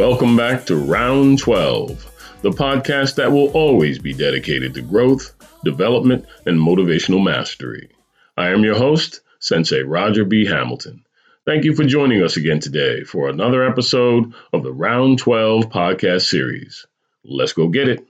Welcome 0.00 0.34
back 0.34 0.64
to 0.64 0.76
Round 0.76 1.38
12, 1.38 2.40
the 2.40 2.52
podcast 2.52 3.16
that 3.16 3.32
will 3.32 3.50
always 3.50 3.98
be 3.98 4.14
dedicated 4.14 4.72
to 4.72 4.80
growth, 4.80 5.34
development, 5.62 6.24
and 6.46 6.58
motivational 6.58 7.22
mastery. 7.22 7.90
I 8.34 8.48
am 8.48 8.64
your 8.64 8.76
host, 8.76 9.20
Sensei 9.40 9.82
Roger 9.82 10.24
B. 10.24 10.46
Hamilton. 10.46 11.04
Thank 11.44 11.64
you 11.64 11.74
for 11.74 11.84
joining 11.84 12.22
us 12.22 12.38
again 12.38 12.60
today 12.60 13.04
for 13.04 13.28
another 13.28 13.62
episode 13.62 14.32
of 14.54 14.62
the 14.62 14.72
Round 14.72 15.18
12 15.18 15.64
podcast 15.64 16.22
series. 16.22 16.86
Let's 17.22 17.52
go 17.52 17.68
get 17.68 17.90
it. 17.90 18.02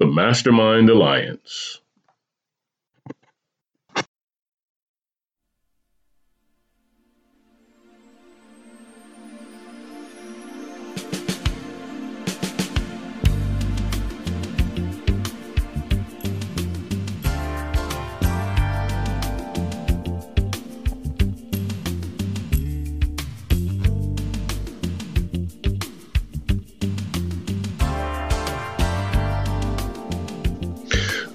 The 0.00 0.06
Mastermind 0.06 0.90
Alliance. 0.90 1.80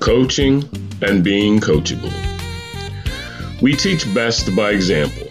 Coaching 0.06 0.64
and 1.02 1.24
being 1.24 1.60
coachable. 1.60 2.14
We 3.60 3.74
teach 3.76 4.14
best 4.14 4.56
by 4.56 4.70
example. 4.70 5.26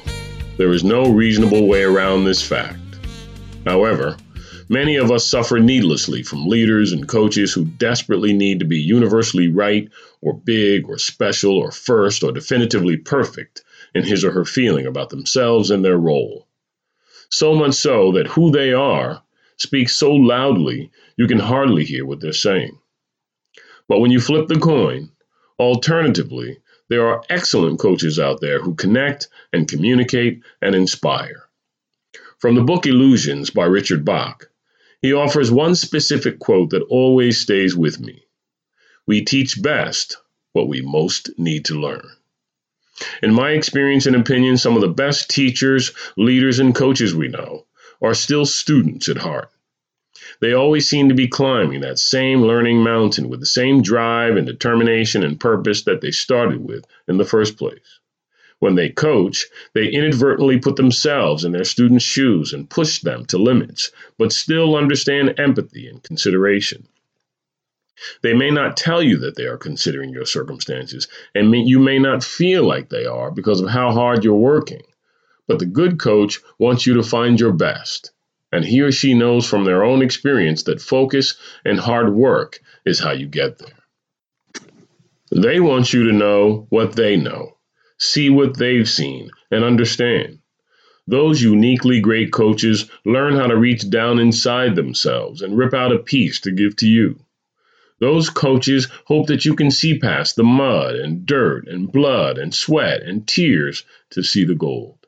There 0.59 0.73
is 0.73 0.83
no 0.83 1.13
reasonable 1.13 1.69
way 1.69 1.85
around 1.85 2.25
this 2.25 2.43
fact. 2.43 2.81
However, 3.65 4.17
many 4.69 4.97
of 4.97 5.13
us 5.13 5.29
suffer 5.29 5.61
needlessly 5.61 6.25
from 6.25 6.49
leaders 6.49 6.91
and 6.91 7.07
coaches 7.07 7.53
who 7.53 7.67
desperately 7.67 8.33
need 8.33 8.59
to 8.59 8.65
be 8.65 8.81
universally 8.81 9.47
right 9.47 9.89
or 10.21 10.35
big 10.35 10.89
or 10.89 10.99
special 10.99 11.57
or 11.57 11.71
first 11.71 12.25
or 12.25 12.33
definitively 12.33 12.97
perfect 12.97 13.63
in 13.95 14.03
his 14.03 14.25
or 14.25 14.33
her 14.33 14.45
feeling 14.45 14.87
about 14.87 15.11
themselves 15.11 15.71
and 15.71 15.85
their 15.85 15.99
role. 15.99 16.49
So 17.31 17.55
much 17.55 17.75
so 17.75 18.11
that 18.11 18.27
who 18.27 18.51
they 18.51 18.73
are 18.73 19.23
speaks 19.57 19.95
so 19.95 20.11
loudly 20.11 20.91
you 21.17 21.29
can 21.29 21.39
hardly 21.39 21.85
hear 21.85 22.05
what 22.05 22.19
they're 22.19 22.33
saying. 22.33 22.77
But 23.89 24.01
when 24.01 24.11
you 24.11 24.21
flip 24.21 24.49
the 24.49 24.59
coin, 24.59 25.11
alternatively, 25.59 26.59
there 26.89 27.07
are 27.07 27.23
excellent 27.29 27.79
coaches 27.79 28.19
out 28.19 28.41
there 28.41 28.61
who 28.61 28.75
connect 28.75 29.29
and 29.53 29.69
communicate 29.69 30.43
and 30.61 30.75
inspire. 30.75 31.49
From 32.39 32.55
the 32.55 32.63
book 32.63 32.87
Illusions 32.87 33.51
by 33.51 33.65
Richard 33.65 34.05
Bach, 34.05 34.51
he 35.01 35.13
offers 35.13 35.51
one 35.51 35.75
specific 35.75 36.39
quote 36.39 36.71
that 36.71 36.83
always 36.83 37.41
stays 37.41 37.77
with 37.77 38.01
me 38.01 38.25
We 39.07 39.23
teach 39.23 39.63
best 39.63 40.17
what 40.53 40.69
we 40.69 40.81
most 40.81 41.31
need 41.39 41.67
to 41.67 41.81
learn. 41.81 42.09
In 43.23 43.35
my 43.35 43.51
experience 43.51 44.07
and 44.07 44.17
opinion, 44.17 44.57
some 44.57 44.77
of 44.77 44.83
the 44.83 44.89
best 44.89 45.29
teachers, 45.29 45.93
leaders, 46.17 46.59
and 46.59 46.75
coaches 46.75 47.15
we 47.15 47.29
know 47.29 47.67
are 48.01 48.15
still 48.15 48.47
students 48.47 49.09
at 49.09 49.19
heart. 49.19 49.51
They 50.41 50.53
always 50.53 50.89
seem 50.89 51.09
to 51.09 51.15
be 51.15 51.27
climbing 51.27 51.81
that 51.81 51.99
same 51.99 52.43
learning 52.43 52.83
mountain 52.83 53.29
with 53.29 53.41
the 53.41 53.47
same 53.47 53.83
drive 53.83 54.37
and 54.37 54.47
determination 54.47 55.25
and 55.25 55.41
purpose 55.41 55.83
that 55.83 56.01
they 56.01 56.13
started 56.13 56.65
with 56.65 56.87
in 57.09 57.17
the 57.17 57.25
first 57.25 57.57
place. 57.57 57.99
When 58.61 58.77
they 58.77 58.91
coach, 58.91 59.47
they 59.73 59.89
inadvertently 59.89 60.59
put 60.59 60.77
themselves 60.77 61.45
in 61.45 61.51
their 61.51 61.65
students' 61.65 62.05
shoes 62.05 62.53
and 62.53 62.71
push 62.71 63.01
them 63.01 63.27
to 63.27 63.39
limits, 63.39 63.91
but 64.17 64.33
still 64.33 64.77
understand 64.77 65.39
empathy 65.39 65.89
and 65.89 66.03
consideration. 66.03 66.87
They 68.23 68.35
may 68.35 68.51
not 68.51 68.77
tell 68.77 69.03
you 69.03 69.19
that 69.19 69.35
they 69.35 69.47
are 69.47 69.59
considering 69.59 70.11
your 70.11 70.27
circumstances, 70.27 71.09
and 71.35 71.53
you 71.55 71.79
may 71.79 71.99
not 71.99 72.23
feel 72.23 72.63
like 72.63 72.89
they 72.89 73.05
are 73.05 73.31
because 73.31 73.61
of 73.61 73.69
how 73.69 73.91
hard 73.91 74.25
you're 74.25 74.35
working. 74.35 74.83
But 75.49 75.59
the 75.59 75.67
good 75.67 75.99
coach 75.99 76.41
wants 76.59 76.87
you 76.87 76.95
to 76.95 77.03
find 77.03 77.39
your 77.39 77.53
best 77.53 78.13
and 78.55 78.65
he 78.65 78.81
or 78.83 78.93
she 78.93 79.15
knows 79.15 79.45
from 79.45 79.65
their 79.65 79.83
own 79.83 80.01
experience 80.01 80.63
that 80.63 80.81
focus 80.81 81.35
and 81.65 81.77
hard 81.77 82.15
work 82.15 82.61
is 82.87 83.01
how 83.01 83.11
you 83.11 83.27
get 83.27 83.59
there. 83.59 84.63
They 85.33 85.59
want 85.59 85.93
you 85.93 86.05
to 86.05 86.13
know 86.13 86.69
what 86.71 86.95
they 86.95 87.17
know, 87.17 87.57
see 87.99 88.31
what 88.31 88.57
they've 88.57 88.89
seen, 88.89 89.31
and 89.51 89.65
understand. 89.65 90.39
Those 91.09 91.43
uniquely 91.43 91.99
great 91.99 92.31
coaches 92.31 92.89
learn 93.05 93.35
how 93.35 93.49
to 93.49 93.57
reach 93.57 93.91
down 93.91 94.21
inside 94.21 94.77
themselves 94.77 95.43
and 95.43 95.59
rip 95.59 95.75
out 95.75 95.93
a 95.93 95.99
piece 95.99 96.41
to 96.43 96.53
give 96.53 96.77
to 96.77 96.87
you. 96.87 97.19
Those 97.99 98.31
coaches 98.31 98.87
hope 99.07 99.27
that 99.27 99.45
you 99.45 99.57
can 99.57 99.73
see 99.73 99.99
past 99.99 100.37
the 100.37 100.45
mud 100.45 100.95
and 100.95 101.27
dirt 101.27 101.67
and 101.67 101.91
blood 101.91 102.39
and 102.39 102.55
sweat 102.55 103.03
and 103.03 103.27
tears 103.27 103.85
to 104.11 104.23
see 104.23 104.45
the 104.45 104.55
gold. 104.55 104.99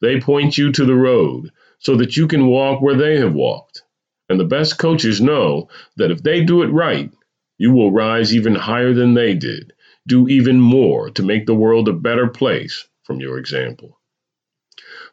They 0.00 0.18
point 0.18 0.56
you 0.56 0.72
to 0.72 0.86
the 0.86 0.94
road 0.94 1.50
so 1.80 1.96
that 1.96 2.16
you 2.16 2.28
can 2.28 2.46
walk 2.46 2.80
where 2.80 2.96
they 2.96 3.16
have 3.18 3.34
walked. 3.34 3.82
And 4.28 4.38
the 4.38 4.44
best 4.44 4.78
coaches 4.78 5.20
know 5.20 5.68
that 5.96 6.10
if 6.10 6.22
they 6.22 6.44
do 6.44 6.62
it 6.62 6.68
right, 6.68 7.10
you 7.58 7.72
will 7.72 7.90
rise 7.90 8.34
even 8.34 8.54
higher 8.54 8.94
than 8.94 9.14
they 9.14 9.34
did, 9.34 9.72
do 10.06 10.28
even 10.28 10.60
more 10.60 11.10
to 11.10 11.22
make 11.22 11.46
the 11.46 11.54
world 11.54 11.88
a 11.88 11.92
better 11.92 12.28
place 12.28 12.86
from 13.02 13.20
your 13.20 13.38
example. 13.38 13.98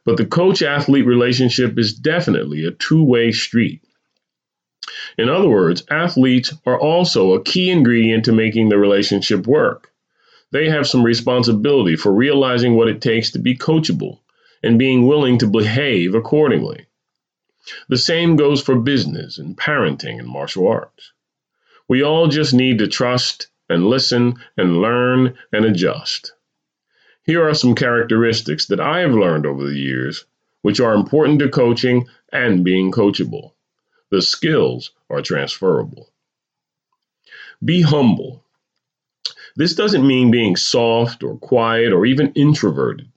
But 0.06 0.18
the 0.18 0.26
coach 0.26 0.62
athlete 0.62 1.06
relationship 1.06 1.78
is 1.80 1.94
definitely 1.94 2.66
a 2.66 2.72
two 2.72 3.04
way 3.04 3.32
street. 3.32 3.82
In 5.18 5.30
other 5.30 5.50
words, 5.50 5.84
athletes 5.90 6.54
are 6.66 6.80
also 6.80 7.34
a 7.34 7.44
key 7.44 7.70
ingredient 7.70 8.26
to 8.26 8.32
making 8.32 8.70
the 8.70 8.78
relationship 8.78 9.48
work. 9.48 9.92
They 10.52 10.70
have 10.70 10.88
some 10.88 11.04
responsibility 11.04 11.96
for 11.96 12.14
realizing 12.14 12.76
what 12.76 12.88
it 12.88 13.02
takes 13.02 13.32
to 13.32 13.40
be 13.40 13.58
coachable 13.58 14.20
and 14.64 14.80
being 14.80 15.06
willing 15.06 15.38
to 15.40 15.48
behave 15.48 16.16
accordingly. 16.16 16.86
The 17.90 17.98
same 17.98 18.36
goes 18.36 18.62
for 18.62 18.80
business 18.80 19.38
and 19.38 19.58
parenting 19.58 20.20
and 20.20 20.28
martial 20.28 20.68
arts. 20.68 21.12
We 21.88 22.04
all 22.04 22.28
just 22.28 22.54
need 22.54 22.80
to 22.80 22.88
trust 22.88 23.48
and 23.70 23.88
listen 23.88 24.36
and 24.56 24.82
learn 24.82 25.38
and 25.52 25.66
adjust. 25.66 26.34
Here 27.24 27.48
are 27.48 27.54
some 27.54 27.76
characteristics 27.76 28.68
that 28.68 28.80
I 28.80 29.00
have 29.00 29.12
learned 29.12 29.46
over 29.46 29.68
the 29.68 29.78
years, 29.78 30.26
which 30.62 30.80
are 30.80 30.94
important 30.94 31.40
to 31.40 31.50
coaching 31.50 32.08
and 32.32 32.64
being 32.64 32.92
coachable. 32.92 33.52
The 34.10 34.22
skills 34.22 34.92
are 35.10 35.22
transferable. 35.22 36.10
Be 37.64 37.82
humble. 37.82 38.44
This 39.58 39.76
doesn't 39.76 40.08
mean 40.08 40.32
being 40.32 40.56
soft 40.56 41.24
or 41.24 41.38
quiet 41.38 41.92
or 41.92 42.06
even 42.06 42.32
introverted. 42.34 43.10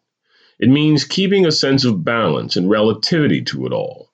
It 0.60 0.68
means 0.68 1.04
keeping 1.04 1.46
a 1.46 1.52
sense 1.52 1.86
of 1.86 2.04
balance 2.04 2.54
and 2.54 2.68
relativity 2.68 3.40
to 3.44 3.64
it 3.64 3.72
all. 3.72 4.10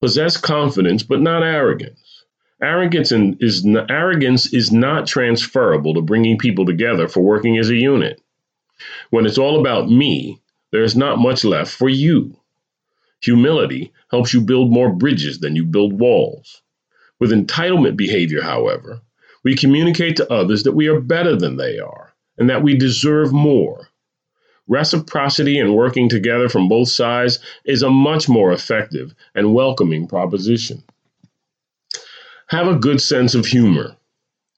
Possess 0.00 0.36
confidence, 0.36 1.04
but 1.04 1.20
not 1.20 1.44
arrogance. 1.44 2.24
Arrogance 2.60 3.12
is, 3.12 3.64
arrogance 3.88 4.52
is 4.52 4.72
not 4.72 5.06
transferable 5.06 5.94
to 5.94 6.00
bringing 6.00 6.36
people 6.36 6.66
together 6.66 7.06
for 7.06 7.20
working 7.20 7.58
as 7.58 7.70
a 7.70 7.76
unit. 7.76 8.20
When 9.10 9.24
it's 9.24 9.38
all 9.38 9.60
about 9.60 9.88
me, 9.88 10.40
there 10.72 10.82
is 10.82 10.96
not 10.96 11.20
much 11.20 11.44
left 11.44 11.70
for 11.70 11.88
you. 11.88 12.36
Humility 13.22 13.92
helps 14.10 14.34
you 14.34 14.40
build 14.40 14.72
more 14.72 14.92
bridges 14.92 15.38
than 15.38 15.54
you 15.54 15.64
build 15.64 15.92
walls. 15.92 16.60
With 17.20 17.30
entitlement 17.30 17.96
behavior, 17.96 18.42
however, 18.42 19.00
we 19.44 19.54
communicate 19.54 20.16
to 20.16 20.32
others 20.32 20.64
that 20.64 20.72
we 20.72 20.88
are 20.88 21.00
better 21.00 21.36
than 21.36 21.56
they 21.56 21.78
are 21.78 22.14
and 22.36 22.50
that 22.50 22.64
we 22.64 22.76
deserve 22.76 23.32
more. 23.32 23.87
Reciprocity 24.68 25.58
and 25.58 25.74
working 25.74 26.10
together 26.10 26.48
from 26.50 26.68
both 26.68 26.90
sides 26.90 27.38
is 27.64 27.82
a 27.82 27.90
much 27.90 28.28
more 28.28 28.52
effective 28.52 29.14
and 29.34 29.54
welcoming 29.54 30.06
proposition. 30.06 30.84
Have 32.48 32.68
a 32.68 32.76
good 32.76 33.00
sense 33.00 33.34
of 33.34 33.46
humor. 33.46 33.96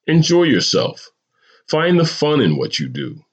Enjoy 0.06 0.42
yourself. 0.42 1.10
Find 1.68 1.98
the 1.98 2.04
fun 2.04 2.40
in 2.40 2.56
what 2.56 2.80
you 2.80 2.88
do. 2.88 3.24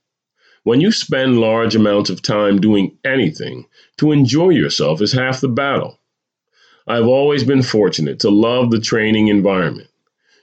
When 0.63 0.81
you 0.81 0.91
spend 0.91 1.39
large 1.39 1.75
amounts 1.75 2.09
of 2.11 2.21
time 2.21 2.61
doing 2.61 2.97
anything, 3.03 3.65
to 3.97 4.11
enjoy 4.11 4.49
yourself 4.49 5.01
is 5.01 5.13
half 5.13 5.41
the 5.41 5.47
battle. 5.47 5.99
I've 6.85 7.07
always 7.07 7.43
been 7.43 7.63
fortunate 7.63 8.19
to 8.19 8.29
love 8.29 8.69
the 8.69 8.79
training 8.79 9.29
environment. 9.29 9.89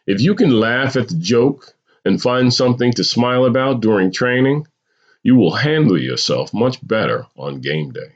If 0.06 0.20
you 0.20 0.34
can 0.34 0.50
laugh 0.50 0.96
at 0.96 1.08
the 1.08 1.14
joke 1.14 1.74
and 2.04 2.20
find 2.20 2.52
something 2.52 2.92
to 2.94 3.04
smile 3.04 3.44
about 3.44 3.80
during 3.80 4.10
training, 4.10 4.66
you 5.24 5.34
will 5.34 5.54
handle 5.54 6.00
yourself 6.00 6.54
much 6.54 6.78
better 6.86 7.26
on 7.36 7.60
game 7.60 7.90
day. 7.90 8.12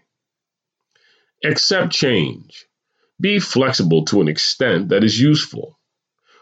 Accept 1.44 1.92
change. 1.92 2.66
Be 3.20 3.40
flexible 3.40 4.04
to 4.04 4.20
an 4.20 4.28
extent 4.28 4.90
that 4.90 5.02
is 5.02 5.20
useful. 5.20 5.78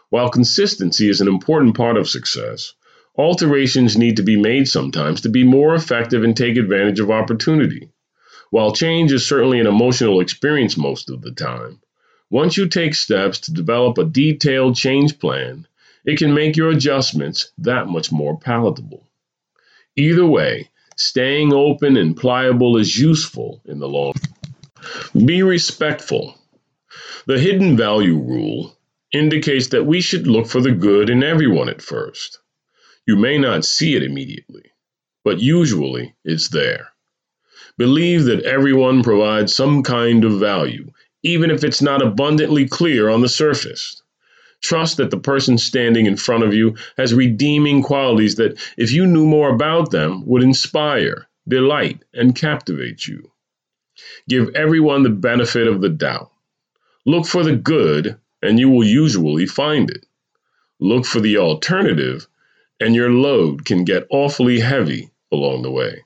While 0.09 0.29
consistency 0.29 1.09
is 1.09 1.21
an 1.21 1.27
important 1.27 1.75
part 1.75 1.97
of 1.97 2.07
success, 2.07 2.73
alterations 3.17 3.97
need 3.97 4.17
to 4.17 4.23
be 4.23 4.37
made 4.39 4.67
sometimes 4.67 5.21
to 5.21 5.29
be 5.29 5.43
more 5.43 5.73
effective 5.73 6.23
and 6.23 6.37
take 6.37 6.57
advantage 6.57 6.99
of 6.99 7.09
opportunity. 7.09 7.89
While 8.51 8.73
change 8.73 9.11
is 9.11 9.27
certainly 9.27 9.59
an 9.59 9.67
emotional 9.67 10.19
experience 10.19 10.77
most 10.77 11.09
of 11.09 11.21
the 11.21 11.31
time, 11.31 11.81
Once 12.29 12.57
you 12.57 12.67
take 12.67 12.93
steps 12.93 13.39
to 13.39 13.53
develop 13.53 13.97
a 13.97 14.03
detailed 14.03 14.75
change 14.75 15.17
plan, 15.17 15.65
it 16.03 16.17
can 16.17 16.33
make 16.33 16.57
your 16.57 16.69
adjustments 16.69 17.53
that 17.57 17.87
much 17.87 18.11
more 18.11 18.37
palatable. 18.37 19.06
Either 19.97 20.25
way, 20.25 20.69
staying 20.95 21.51
open 21.51 21.97
and 21.97 22.15
pliable 22.15 22.77
is 22.77 22.95
useful 22.97 23.61
in 23.65 23.79
the 23.79 23.89
long 23.89 24.13
run. 24.13 25.25
Be 25.25 25.41
respectful. 25.41 26.39
The 27.25 27.39
hidden 27.39 27.75
value 27.75 28.17
rule 28.17 28.77
indicates 29.11 29.69
that 29.69 29.85
we 29.85 30.01
should 30.01 30.27
look 30.27 30.47
for 30.47 30.61
the 30.61 30.71
good 30.71 31.09
in 31.09 31.23
everyone 31.23 31.67
at 31.67 31.81
first. 31.81 32.39
You 33.07 33.15
may 33.15 33.39
not 33.39 33.65
see 33.65 33.95
it 33.95 34.03
immediately, 34.03 34.71
but 35.23 35.39
usually 35.39 36.15
it's 36.23 36.49
there. 36.49 36.89
Believe 37.77 38.25
that 38.25 38.43
everyone 38.43 39.03
provides 39.03 39.53
some 39.53 39.81
kind 39.81 40.23
of 40.23 40.39
value, 40.39 40.91
even 41.23 41.49
if 41.49 41.63
it's 41.63 41.81
not 41.81 42.01
abundantly 42.01 42.67
clear 42.67 43.09
on 43.09 43.21
the 43.21 43.29
surface. 43.29 44.01
Trust 44.61 44.97
that 44.97 45.11
the 45.11 45.19
person 45.19 45.57
standing 45.57 46.05
in 46.05 46.17
front 46.17 46.43
of 46.43 46.53
you 46.53 46.75
has 46.97 47.13
redeeming 47.13 47.83
qualities 47.83 48.35
that, 48.35 48.59
if 48.77 48.91
you 48.91 49.05
knew 49.05 49.25
more 49.25 49.53
about 49.53 49.91
them, 49.91 50.25
would 50.25 50.43
inspire, 50.43 51.27
delight, 51.47 52.03
and 52.13 52.35
captivate 52.35 53.07
you. 53.07 53.31
Give 54.27 54.49
everyone 54.55 55.03
the 55.03 55.09
benefit 55.09 55.67
of 55.67 55.81
the 55.81 55.89
doubt. 55.89 56.31
Look 57.05 57.25
for 57.25 57.43
the 57.43 57.55
good, 57.55 58.17
and 58.41 58.59
you 58.59 58.69
will 58.69 58.83
usually 58.83 59.45
find 59.45 59.89
it. 59.89 60.05
Look 60.79 61.05
for 61.05 61.19
the 61.19 61.37
alternative, 61.37 62.27
and 62.79 62.93
your 62.93 63.09
load 63.09 63.65
can 63.65 63.85
get 63.85 64.07
awfully 64.09 64.59
heavy 64.59 65.11
along 65.31 65.61
the 65.61 65.71
way. 65.71 66.03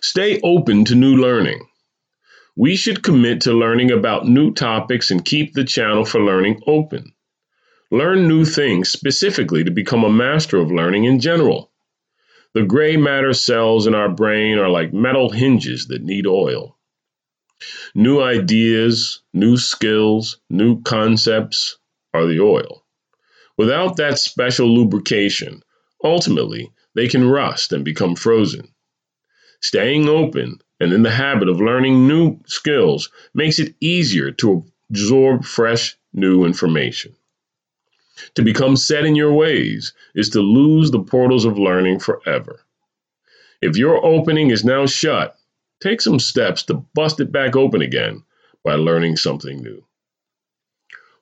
Stay 0.00 0.40
open 0.42 0.84
to 0.86 0.94
new 0.94 1.16
learning. 1.16 1.67
We 2.60 2.74
should 2.74 3.04
commit 3.04 3.42
to 3.42 3.52
learning 3.52 3.92
about 3.92 4.26
new 4.26 4.52
topics 4.52 5.12
and 5.12 5.24
keep 5.24 5.54
the 5.54 5.62
channel 5.62 6.04
for 6.04 6.20
learning 6.20 6.60
open. 6.66 7.12
Learn 7.92 8.26
new 8.26 8.44
things 8.44 8.88
specifically 8.88 9.62
to 9.62 9.70
become 9.70 10.02
a 10.02 10.10
master 10.10 10.56
of 10.56 10.72
learning 10.72 11.04
in 11.04 11.20
general. 11.20 11.70
The 12.54 12.64
gray 12.64 12.96
matter 12.96 13.32
cells 13.32 13.86
in 13.86 13.94
our 13.94 14.08
brain 14.08 14.58
are 14.58 14.68
like 14.68 14.92
metal 14.92 15.30
hinges 15.30 15.86
that 15.86 16.02
need 16.02 16.26
oil. 16.26 16.76
New 17.94 18.20
ideas, 18.20 19.20
new 19.32 19.56
skills, 19.56 20.40
new 20.50 20.82
concepts 20.82 21.78
are 22.12 22.26
the 22.26 22.40
oil. 22.40 22.84
Without 23.56 23.98
that 23.98 24.18
special 24.18 24.66
lubrication, 24.66 25.62
ultimately, 26.02 26.72
they 26.96 27.06
can 27.06 27.24
rust 27.24 27.72
and 27.72 27.84
become 27.84 28.16
frozen. 28.16 28.74
Staying 29.60 30.08
open 30.08 30.58
and 30.80 30.92
in 30.92 31.02
the 31.02 31.10
habit 31.10 31.48
of 31.48 31.60
learning 31.60 32.06
new 32.06 32.38
skills 32.46 33.10
makes 33.34 33.58
it 33.58 33.74
easier 33.80 34.30
to 34.30 34.64
absorb 34.90 35.44
fresh, 35.44 35.96
new 36.12 36.44
information. 36.44 37.14
To 38.34 38.42
become 38.42 38.76
set 38.76 39.04
in 39.04 39.14
your 39.14 39.32
ways 39.32 39.92
is 40.14 40.30
to 40.30 40.40
lose 40.40 40.90
the 40.90 41.02
portals 41.02 41.44
of 41.44 41.58
learning 41.58 42.00
forever. 42.00 42.60
If 43.60 43.76
your 43.76 44.04
opening 44.04 44.50
is 44.50 44.64
now 44.64 44.86
shut, 44.86 45.36
take 45.80 46.00
some 46.00 46.18
steps 46.18 46.62
to 46.64 46.74
bust 46.94 47.20
it 47.20 47.32
back 47.32 47.56
open 47.56 47.82
again 47.82 48.24
by 48.64 48.74
learning 48.74 49.16
something 49.16 49.62
new. 49.62 49.84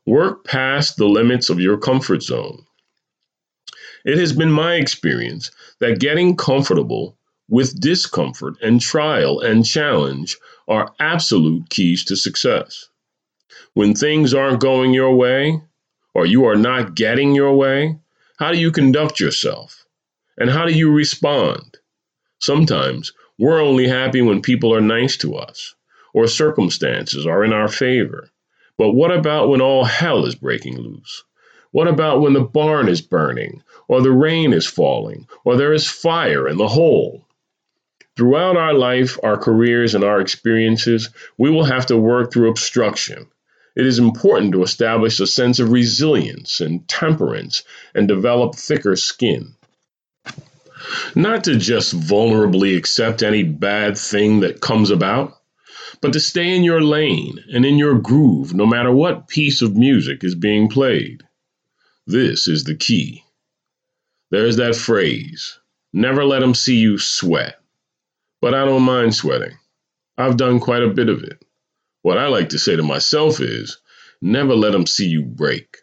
Work 0.06 0.44
past 0.44 0.96
the 0.96 1.08
limits 1.08 1.50
of 1.50 1.60
your 1.60 1.78
comfort 1.78 2.22
zone. 2.22 2.64
It 4.04 4.18
has 4.18 4.32
been 4.32 4.52
my 4.52 4.74
experience 4.74 5.50
that 5.80 5.98
getting 5.98 6.36
comfortable 6.36 7.15
with 7.48 7.80
discomfort 7.80 8.54
and 8.62 8.80
trial 8.80 9.40
and 9.40 9.64
challenge 9.64 10.36
are 10.66 10.92
absolute 10.98 11.70
keys 11.70 12.04
to 12.04 12.16
success. 12.16 12.88
When 13.74 13.94
things 13.94 14.34
aren't 14.34 14.60
going 14.60 14.94
your 14.94 15.14
way, 15.14 15.60
or 16.14 16.26
you 16.26 16.46
are 16.46 16.56
not 16.56 16.94
getting 16.94 17.34
your 17.34 17.54
way, 17.56 17.98
how 18.38 18.50
do 18.50 18.58
you 18.58 18.72
conduct 18.72 19.20
yourself? 19.20 19.84
And 20.38 20.50
how 20.50 20.66
do 20.66 20.72
you 20.72 20.90
respond? 20.90 21.78
Sometimes 22.40 23.12
we're 23.38 23.62
only 23.62 23.86
happy 23.86 24.22
when 24.22 24.42
people 24.42 24.74
are 24.74 24.80
nice 24.80 25.16
to 25.18 25.36
us, 25.36 25.74
or 26.14 26.26
circumstances 26.26 27.26
are 27.26 27.44
in 27.44 27.52
our 27.52 27.68
favor. 27.68 28.30
But 28.78 28.92
what 28.92 29.10
about 29.10 29.48
when 29.48 29.60
all 29.60 29.84
hell 29.84 30.24
is 30.24 30.34
breaking 30.34 30.78
loose? 30.78 31.22
What 31.70 31.88
about 31.88 32.20
when 32.20 32.32
the 32.32 32.40
barn 32.40 32.88
is 32.88 33.02
burning, 33.02 33.62
or 33.88 34.00
the 34.00 34.12
rain 34.12 34.52
is 34.52 34.66
falling, 34.66 35.26
or 35.44 35.56
there 35.56 35.74
is 35.74 35.86
fire 35.86 36.48
in 36.48 36.56
the 36.56 36.68
hole? 36.68 37.25
Throughout 38.16 38.56
our 38.56 38.72
life, 38.72 39.18
our 39.22 39.36
careers, 39.36 39.94
and 39.94 40.02
our 40.02 40.20
experiences, 40.20 41.10
we 41.36 41.50
will 41.50 41.64
have 41.64 41.86
to 41.86 41.96
work 41.96 42.32
through 42.32 42.48
obstruction. 42.48 43.26
It 43.76 43.86
is 43.86 43.98
important 43.98 44.52
to 44.52 44.62
establish 44.62 45.20
a 45.20 45.26
sense 45.26 45.58
of 45.58 45.70
resilience 45.70 46.60
and 46.62 46.88
temperance 46.88 47.62
and 47.94 48.08
develop 48.08 48.54
thicker 48.54 48.96
skin. 48.96 49.54
Not 51.14 51.44
to 51.44 51.56
just 51.56 51.94
vulnerably 51.94 52.76
accept 52.76 53.22
any 53.22 53.42
bad 53.42 53.98
thing 53.98 54.40
that 54.40 54.62
comes 54.62 54.90
about, 54.90 55.36
but 56.00 56.14
to 56.14 56.20
stay 56.20 56.56
in 56.56 56.64
your 56.64 56.80
lane 56.80 57.44
and 57.52 57.66
in 57.66 57.76
your 57.76 57.98
groove 57.98 58.54
no 58.54 58.64
matter 58.64 58.92
what 58.92 59.28
piece 59.28 59.60
of 59.60 59.76
music 59.76 60.24
is 60.24 60.34
being 60.34 60.68
played. 60.68 61.22
This 62.06 62.48
is 62.48 62.64
the 62.64 62.74
key. 62.74 63.24
There's 64.30 64.56
that 64.56 64.76
phrase 64.76 65.58
never 65.92 66.24
let 66.24 66.40
them 66.40 66.54
see 66.54 66.76
you 66.76 66.98
sweat. 66.98 67.58
But 68.40 68.54
I 68.54 68.64
don't 68.64 68.82
mind 68.82 69.14
sweating. 69.14 69.56
I've 70.18 70.36
done 70.36 70.60
quite 70.60 70.82
a 70.82 70.92
bit 70.92 71.08
of 71.08 71.22
it. 71.22 71.44
What 72.02 72.18
I 72.18 72.28
like 72.28 72.50
to 72.50 72.58
say 72.58 72.76
to 72.76 72.82
myself 72.82 73.40
is 73.40 73.78
never 74.20 74.54
let 74.54 74.72
them 74.72 74.86
see 74.86 75.06
you 75.06 75.22
break. 75.22 75.78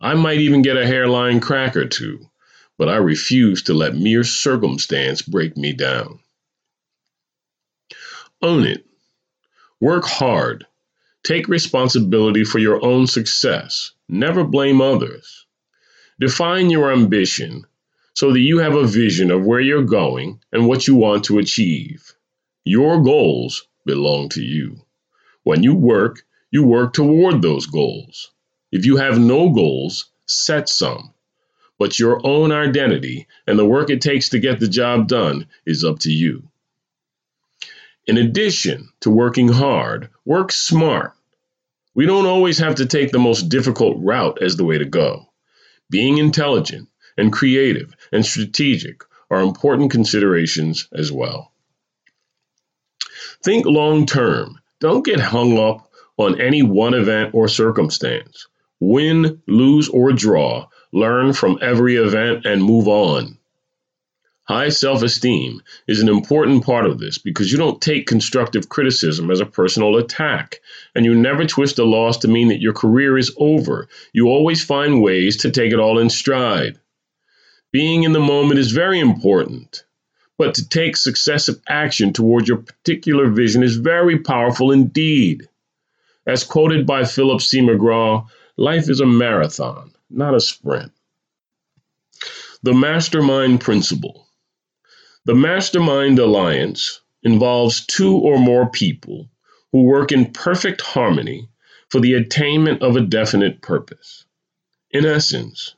I 0.00 0.14
might 0.14 0.38
even 0.38 0.62
get 0.62 0.76
a 0.76 0.86
hairline 0.86 1.40
crack 1.40 1.76
or 1.76 1.86
two, 1.86 2.30
but 2.78 2.88
I 2.88 2.96
refuse 2.96 3.64
to 3.64 3.74
let 3.74 3.94
mere 3.96 4.24
circumstance 4.24 5.22
break 5.22 5.56
me 5.56 5.72
down. 5.72 6.20
Own 8.40 8.64
it. 8.64 8.86
Work 9.80 10.04
hard. 10.04 10.66
Take 11.22 11.48
responsibility 11.48 12.44
for 12.44 12.58
your 12.58 12.82
own 12.84 13.06
success. 13.06 13.92
Never 14.08 14.44
blame 14.44 14.80
others. 14.80 15.46
Define 16.18 16.70
your 16.70 16.92
ambition 16.92 17.66
so 18.14 18.32
that 18.32 18.40
you 18.40 18.58
have 18.58 18.74
a 18.74 18.86
vision 18.86 19.30
of 19.30 19.44
where 19.44 19.60
you're 19.60 19.84
going 19.84 20.40
and 20.52 20.66
what 20.66 20.86
you 20.86 20.94
want 20.94 21.24
to 21.24 21.38
achieve. 21.38 22.14
Your 22.64 23.02
goals 23.02 23.66
belong 23.86 24.28
to 24.30 24.42
you. 24.42 24.82
When 25.42 25.62
you 25.62 25.74
work, 25.74 26.22
you 26.50 26.64
work 26.64 26.92
toward 26.92 27.40
those 27.40 27.66
goals. 27.66 28.30
If 28.70 28.84
you 28.84 28.96
have 28.96 29.18
no 29.18 29.50
goals, 29.50 30.10
set 30.26 30.68
some. 30.68 31.14
But 31.78 31.98
your 31.98 32.20
own 32.26 32.52
identity 32.52 33.26
and 33.46 33.58
the 33.58 33.64
work 33.64 33.88
it 33.88 34.02
takes 34.02 34.28
to 34.30 34.38
get 34.38 34.60
the 34.60 34.68
job 34.68 35.08
done 35.08 35.46
is 35.64 35.82
up 35.82 36.00
to 36.00 36.12
you. 36.12 36.50
In 38.06 38.18
addition 38.18 38.90
to 39.00 39.10
working 39.10 39.48
hard, 39.48 40.10
work 40.26 40.52
smart. 40.52 41.14
We 41.94 42.04
don't 42.04 42.26
always 42.26 42.58
have 42.58 42.74
to 42.76 42.86
take 42.86 43.12
the 43.12 43.18
most 43.18 43.48
difficult 43.48 43.96
route 43.98 44.42
as 44.42 44.56
the 44.56 44.64
way 44.64 44.76
to 44.76 44.84
go. 44.84 45.26
Being 45.88 46.18
intelligent 46.18 46.89
and 47.20 47.32
creative 47.32 47.94
and 48.10 48.24
strategic 48.26 49.04
are 49.30 49.42
important 49.42 49.90
considerations 49.90 50.88
as 50.92 51.12
well. 51.12 51.52
Think 53.42 53.66
long 53.66 54.06
term. 54.06 54.58
Don't 54.80 55.04
get 55.04 55.20
hung 55.20 55.58
up 55.58 55.90
on 56.16 56.40
any 56.40 56.62
one 56.62 56.94
event 56.94 57.34
or 57.34 57.46
circumstance. 57.46 58.48
Win, 58.80 59.42
lose, 59.46 59.88
or 59.88 60.12
draw, 60.12 60.66
learn 60.92 61.32
from 61.32 61.58
every 61.62 61.96
event 61.96 62.46
and 62.46 62.64
move 62.64 62.88
on. 62.88 63.38
High 64.50 64.70
self 64.70 65.04
esteem 65.04 65.62
is 65.86 66.00
an 66.02 66.08
important 66.08 66.64
part 66.64 66.84
of 66.84 66.98
this 66.98 67.18
because 67.18 67.52
you 67.52 67.56
don't 67.56 67.80
take 67.80 68.08
constructive 68.08 68.68
criticism 68.68 69.30
as 69.30 69.38
a 69.38 69.46
personal 69.46 69.96
attack, 69.96 70.60
and 70.92 71.04
you 71.04 71.14
never 71.14 71.46
twist 71.46 71.78
a 71.78 71.84
loss 71.84 72.18
to 72.18 72.28
mean 72.28 72.48
that 72.48 72.60
your 72.60 72.72
career 72.72 73.16
is 73.16 73.32
over. 73.38 73.86
You 74.12 74.26
always 74.26 74.64
find 74.64 75.00
ways 75.00 75.36
to 75.36 75.52
take 75.52 75.72
it 75.72 75.78
all 75.78 76.00
in 76.00 76.10
stride. 76.10 76.79
Being 77.72 78.02
in 78.02 78.12
the 78.12 78.20
moment 78.20 78.58
is 78.58 78.72
very 78.72 78.98
important, 78.98 79.84
but 80.36 80.54
to 80.54 80.68
take 80.68 80.96
successive 80.96 81.60
action 81.68 82.12
towards 82.12 82.48
your 82.48 82.58
particular 82.58 83.28
vision 83.30 83.62
is 83.62 83.76
very 83.76 84.18
powerful 84.18 84.72
indeed. 84.72 85.48
As 86.26 86.42
quoted 86.42 86.84
by 86.84 87.04
Philip 87.04 87.40
C. 87.40 87.60
McGraw, 87.60 88.26
life 88.56 88.90
is 88.90 89.00
a 89.00 89.06
marathon, 89.06 89.92
not 90.08 90.34
a 90.34 90.40
sprint. 90.40 90.92
The 92.62 92.74
Mastermind 92.74 93.60
Principle 93.60 94.26
The 95.24 95.34
Mastermind 95.34 96.18
Alliance 96.18 97.00
involves 97.22 97.86
two 97.86 98.16
or 98.16 98.38
more 98.38 98.68
people 98.68 99.30
who 99.72 99.84
work 99.84 100.10
in 100.10 100.32
perfect 100.32 100.80
harmony 100.80 101.48
for 101.88 102.00
the 102.00 102.14
attainment 102.14 102.82
of 102.82 102.96
a 102.96 103.00
definite 103.00 103.62
purpose. 103.62 104.24
In 104.90 105.06
essence, 105.06 105.74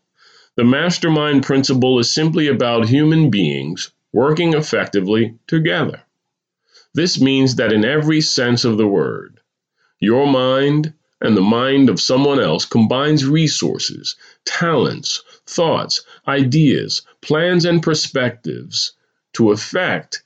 the 0.57 0.65
mastermind 0.65 1.43
principle 1.43 1.99
is 1.99 2.13
simply 2.13 2.47
about 2.47 2.89
human 2.89 3.31
beings 3.31 3.91
working 4.13 4.53
effectively 4.53 5.35
together. 5.47 6.03
This 6.95 7.21
means 7.21 7.57
that 7.57 7.73
in 7.73 7.85
every 7.85 8.21
sense 8.21 8.65
of 8.65 8.77
the 8.77 8.87
word, 8.87 9.41
your 9.99 10.27
mind 10.27 10.93
and 11.23 11.37
the 11.37 11.41
mind 11.41 11.89
of 11.89 12.01
someone 12.01 12.39
else 12.39 12.67
combines 12.67 13.25
resources, 13.25 14.17
talents, 14.45 15.23
thoughts, 15.47 16.05
ideas, 16.29 17.03
plans, 17.23 17.65
and 17.65 17.83
perspectives 17.83 18.93
to 19.33 19.53
effect 19.53 20.23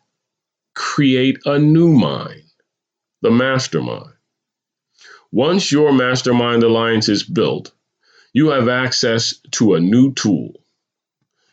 create 0.74 1.38
a 1.44 1.58
new 1.58 1.92
mind, 1.92 2.42
the 3.22 3.30
mastermind. 3.30 4.12
Once 5.30 5.70
your 5.70 5.92
mastermind 5.92 6.62
alliance 6.62 7.08
is 7.08 7.22
built, 7.22 7.72
you 8.36 8.48
have 8.48 8.68
access 8.68 9.34
to 9.50 9.76
a 9.76 9.80
new 9.80 10.12
tool. 10.12 10.52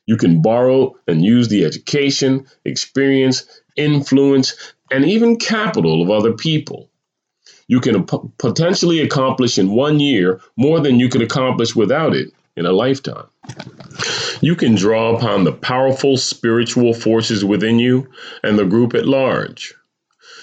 You 0.06 0.18
can 0.18 0.42
borrow 0.42 0.98
and 1.08 1.24
use 1.24 1.48
the 1.48 1.64
education, 1.64 2.46
experience, 2.66 3.46
influence, 3.78 4.74
and 4.92 5.06
even 5.06 5.38
capital 5.38 6.02
of 6.02 6.10
other 6.10 6.34
people. 6.34 6.90
You 7.68 7.80
can 7.80 8.04
potentially 8.38 9.00
accomplish 9.00 9.58
in 9.58 9.72
one 9.72 10.02
year 10.02 10.42
more 10.58 10.82
than 10.82 11.00
you 11.00 11.08
could 11.08 11.22
accomplish 11.22 11.74
without 11.74 12.14
it 12.14 12.34
in 12.58 12.66
a 12.66 12.74
lifetime. 12.74 13.28
You 14.42 14.58
can 14.58 14.76
draw 14.76 15.16
upon 15.16 15.46
the 15.46 15.54
powerful 15.54 16.18
spiritual 16.18 16.94
forces 16.94 17.46
within 17.46 17.80
you 17.80 18.10
and 18.44 18.60
the 18.60 18.66
group 18.66 18.94
at 18.94 19.08
large. 19.08 19.74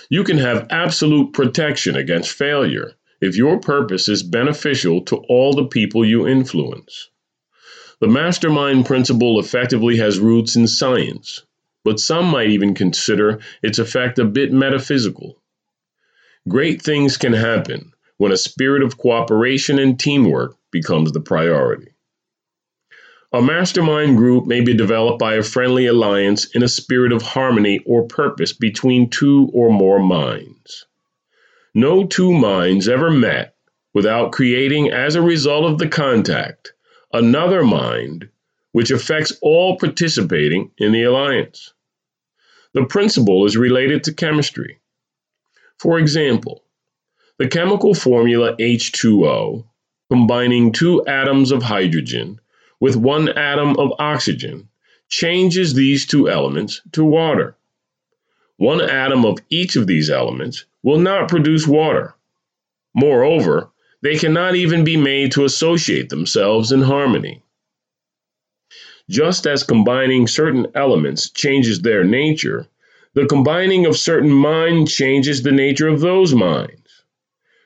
You 0.08 0.24
can 0.24 0.38
have 0.38 0.68
absolute 0.70 1.34
protection 1.34 1.96
against 1.96 2.32
failure 2.32 2.94
if 3.20 3.36
your 3.36 3.58
purpose 3.58 4.08
is 4.08 4.22
beneficial 4.22 5.02
to 5.02 5.16
all 5.28 5.52
the 5.52 5.66
people 5.66 6.04
you 6.04 6.26
influence. 6.26 7.10
The 8.00 8.08
mastermind 8.08 8.86
principle 8.86 9.38
effectively 9.38 9.98
has 9.98 10.18
roots 10.18 10.56
in 10.56 10.66
science, 10.66 11.42
but 11.84 12.00
some 12.00 12.26
might 12.26 12.50
even 12.50 12.74
consider 12.74 13.40
its 13.62 13.78
effect 13.78 14.18
a 14.18 14.24
bit 14.24 14.52
metaphysical. 14.52 15.42
Great 16.48 16.80
things 16.80 17.18
can 17.18 17.34
happen 17.34 17.92
when 18.16 18.32
a 18.32 18.36
spirit 18.36 18.82
of 18.82 18.96
cooperation 18.96 19.78
and 19.78 19.98
teamwork 19.98 20.56
becomes 20.70 21.12
the 21.12 21.20
priority. 21.20 21.88
A 23.32 23.40
mastermind 23.40 24.16
group 24.16 24.46
may 24.46 24.60
be 24.60 24.74
developed 24.74 25.18
by 25.18 25.34
a 25.34 25.42
friendly 25.42 25.86
alliance 25.86 26.46
in 26.54 26.62
a 26.62 26.68
spirit 26.68 27.12
of 27.12 27.22
harmony 27.22 27.80
or 27.86 28.06
purpose 28.06 28.52
between 28.52 29.10
two 29.10 29.50
or 29.52 29.70
more 29.70 30.00
minds. 30.00 30.86
No 31.74 32.04
two 32.04 32.32
minds 32.32 32.88
ever 32.88 33.10
met 33.10 33.54
without 33.94 34.32
creating, 34.32 34.90
as 34.90 35.14
a 35.14 35.22
result 35.22 35.70
of 35.70 35.78
the 35.78 35.88
contact, 35.88 36.72
another 37.12 37.62
mind 37.62 38.28
which 38.72 38.90
affects 38.90 39.32
all 39.40 39.78
participating 39.78 40.70
in 40.78 40.92
the 40.92 41.02
alliance. 41.04 41.72
The 42.72 42.86
principle 42.86 43.46
is 43.46 43.56
related 43.56 44.04
to 44.04 44.14
chemistry. 44.14 44.80
For 45.78 45.98
example, 45.98 46.64
the 47.38 47.48
chemical 47.48 47.94
formula 47.94 48.56
H2O, 48.56 49.64
combining 50.08 50.72
two 50.72 51.04
atoms 51.06 51.52
of 51.52 51.62
hydrogen 51.62 52.40
with 52.80 52.96
one 52.96 53.28
atom 53.28 53.76
of 53.78 53.92
oxygen, 53.98 54.68
changes 55.08 55.74
these 55.74 56.06
two 56.06 56.28
elements 56.28 56.80
to 56.92 57.04
water. 57.04 57.56
One 58.60 58.82
atom 58.82 59.24
of 59.24 59.38
each 59.48 59.74
of 59.76 59.86
these 59.86 60.10
elements 60.10 60.66
will 60.82 60.98
not 60.98 61.30
produce 61.30 61.66
water. 61.66 62.14
Moreover, 62.94 63.70
they 64.02 64.18
cannot 64.18 64.54
even 64.54 64.84
be 64.84 64.98
made 64.98 65.32
to 65.32 65.46
associate 65.46 66.10
themselves 66.10 66.70
in 66.70 66.82
harmony. 66.82 67.42
Just 69.08 69.46
as 69.46 69.62
combining 69.62 70.26
certain 70.26 70.66
elements 70.74 71.30
changes 71.30 71.80
their 71.80 72.04
nature, 72.04 72.66
the 73.14 73.24
combining 73.24 73.86
of 73.86 73.96
certain 73.96 74.30
minds 74.30 74.94
changes 74.94 75.40
the 75.42 75.52
nature 75.52 75.88
of 75.88 76.02
those 76.02 76.34
minds, 76.34 77.04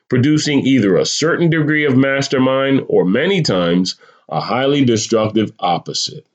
producing 0.07 0.65
either 0.65 0.95
a 0.95 1.05
certain 1.05 1.49
degree 1.49 1.83
of 1.83 1.97
mastermind 1.97 2.85
or 2.87 3.03
many 3.03 3.41
times 3.41 3.95
a 4.29 4.39
highly 4.39 4.85
destructive 4.85 5.51
opposite. 5.59 6.25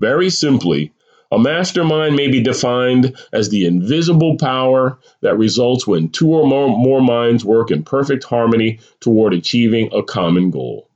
Very 0.00 0.30
simply, 0.30 0.90
a 1.34 1.38
mastermind 1.38 2.14
may 2.14 2.28
be 2.28 2.40
defined 2.40 3.16
as 3.32 3.48
the 3.48 3.66
invisible 3.66 4.36
power 4.36 5.00
that 5.20 5.36
results 5.36 5.84
when 5.84 6.08
two 6.08 6.28
or 6.28 6.46
more, 6.46 6.68
more 6.68 7.02
minds 7.02 7.44
work 7.44 7.72
in 7.72 7.82
perfect 7.82 8.22
harmony 8.22 8.78
toward 9.00 9.34
achieving 9.34 9.88
a 9.92 10.04
common 10.04 10.52
goal. 10.52 10.88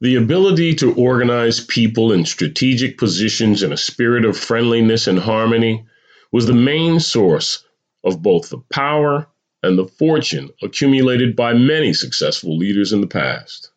The 0.00 0.14
ability 0.14 0.76
to 0.76 0.94
organize 0.94 1.58
people 1.58 2.12
in 2.12 2.24
strategic 2.24 2.96
positions 2.96 3.64
in 3.64 3.72
a 3.72 3.76
spirit 3.76 4.24
of 4.24 4.38
friendliness 4.38 5.08
and 5.08 5.18
harmony 5.18 5.84
was 6.30 6.46
the 6.46 6.52
main 6.52 7.00
source 7.00 7.64
of 8.04 8.22
both 8.22 8.50
the 8.50 8.62
power 8.72 9.26
and 9.64 9.76
the 9.76 9.88
fortune 9.88 10.50
accumulated 10.62 11.34
by 11.34 11.54
many 11.54 11.92
successful 11.92 12.56
leaders 12.56 12.92
in 12.92 13.00
the 13.00 13.08
past. 13.08 13.72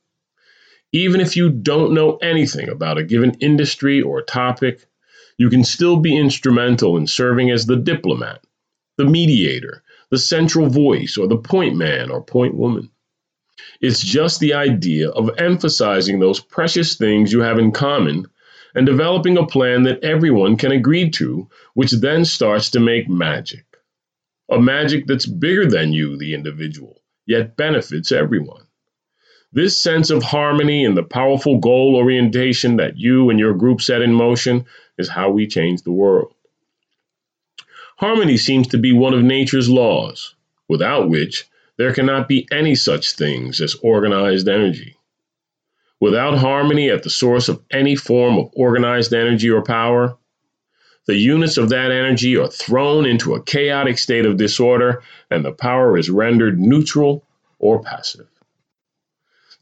Even 0.91 1.19
if 1.19 1.35
you 1.35 1.49
don't 1.49 1.95
know 1.95 2.17
anything 2.17 2.69
about 2.69 2.99
a 2.99 3.03
given 3.03 3.33
industry 3.39 4.03
or 4.03 4.21
topic, 4.21 4.85
you 5.37 5.49
can 5.49 5.63
still 5.63 5.97
be 5.97 6.17
instrumental 6.17 6.97
in 6.97 7.07
serving 7.07 7.51
as 7.51 7.65
the 7.65 7.75
diplomat, 7.75 8.43
the 8.97 9.05
mediator, 9.05 9.83
the 10.09 10.17
central 10.17 10.67
voice, 10.67 11.17
or 11.17 11.27
the 11.27 11.37
point 11.37 11.75
man 11.75 12.09
or 12.09 12.21
point 12.21 12.55
woman. 12.55 12.89
It's 13.81 14.01
just 14.01 14.39
the 14.39 14.53
idea 14.53 15.09
of 15.09 15.37
emphasizing 15.37 16.19
those 16.19 16.39
precious 16.39 16.95
things 16.95 17.33
you 17.33 17.41
have 17.41 17.59
in 17.59 17.71
common 17.71 18.27
and 18.75 18.85
developing 18.85 19.37
a 19.37 19.45
plan 19.45 19.83
that 19.83 20.03
everyone 20.03 20.57
can 20.57 20.71
agree 20.71 21.09
to, 21.11 21.49
which 21.73 21.91
then 21.91 22.25
starts 22.25 22.69
to 22.71 22.79
make 22.79 23.09
magic. 23.09 23.65
A 24.51 24.59
magic 24.59 25.07
that's 25.07 25.25
bigger 25.25 25.65
than 25.65 25.93
you, 25.93 26.17
the 26.17 26.33
individual, 26.33 27.01
yet 27.25 27.57
benefits 27.57 28.11
everyone. 28.11 28.64
This 29.55 29.79
sense 29.79 30.09
of 30.09 30.21
harmony 30.21 30.83
and 30.83 30.97
the 30.97 31.03
powerful 31.03 31.59
goal 31.59 31.95
orientation 31.95 32.75
that 32.75 32.97
you 32.97 33.29
and 33.29 33.39
your 33.39 33.53
group 33.53 33.81
set 33.81 34.01
in 34.01 34.13
motion 34.13 34.65
is 34.97 35.07
how 35.07 35.29
we 35.29 35.47
change 35.47 35.83
the 35.83 35.93
world. 35.93 36.33
Harmony 37.95 38.35
seems 38.35 38.67
to 38.67 38.77
be 38.77 38.91
one 38.91 39.13
of 39.13 39.23
nature's 39.23 39.69
laws, 39.69 40.35
without 40.67 41.07
which 41.07 41.45
there 41.77 41.93
cannot 41.93 42.27
be 42.27 42.45
any 42.51 42.75
such 42.75 43.13
things 43.13 43.61
as 43.61 43.75
organized 43.75 44.49
energy. 44.49 44.97
Without 46.01 46.37
harmony 46.37 46.89
at 46.89 47.03
the 47.03 47.09
source 47.09 47.47
of 47.47 47.63
any 47.71 47.95
form 47.95 48.37
of 48.37 48.49
organized 48.57 49.13
energy 49.13 49.49
or 49.49 49.61
power, 49.61 50.17
the 51.07 51.15
units 51.15 51.55
of 51.55 51.69
that 51.69 51.91
energy 51.91 52.35
are 52.35 52.49
thrown 52.49 53.05
into 53.05 53.35
a 53.35 53.41
chaotic 53.41 53.99
state 53.99 54.25
of 54.25 54.35
disorder 54.35 55.01
and 55.31 55.45
the 55.45 55.53
power 55.53 55.97
is 55.97 56.09
rendered 56.09 56.59
neutral 56.59 57.23
or 57.57 57.81
passive. 57.81 58.27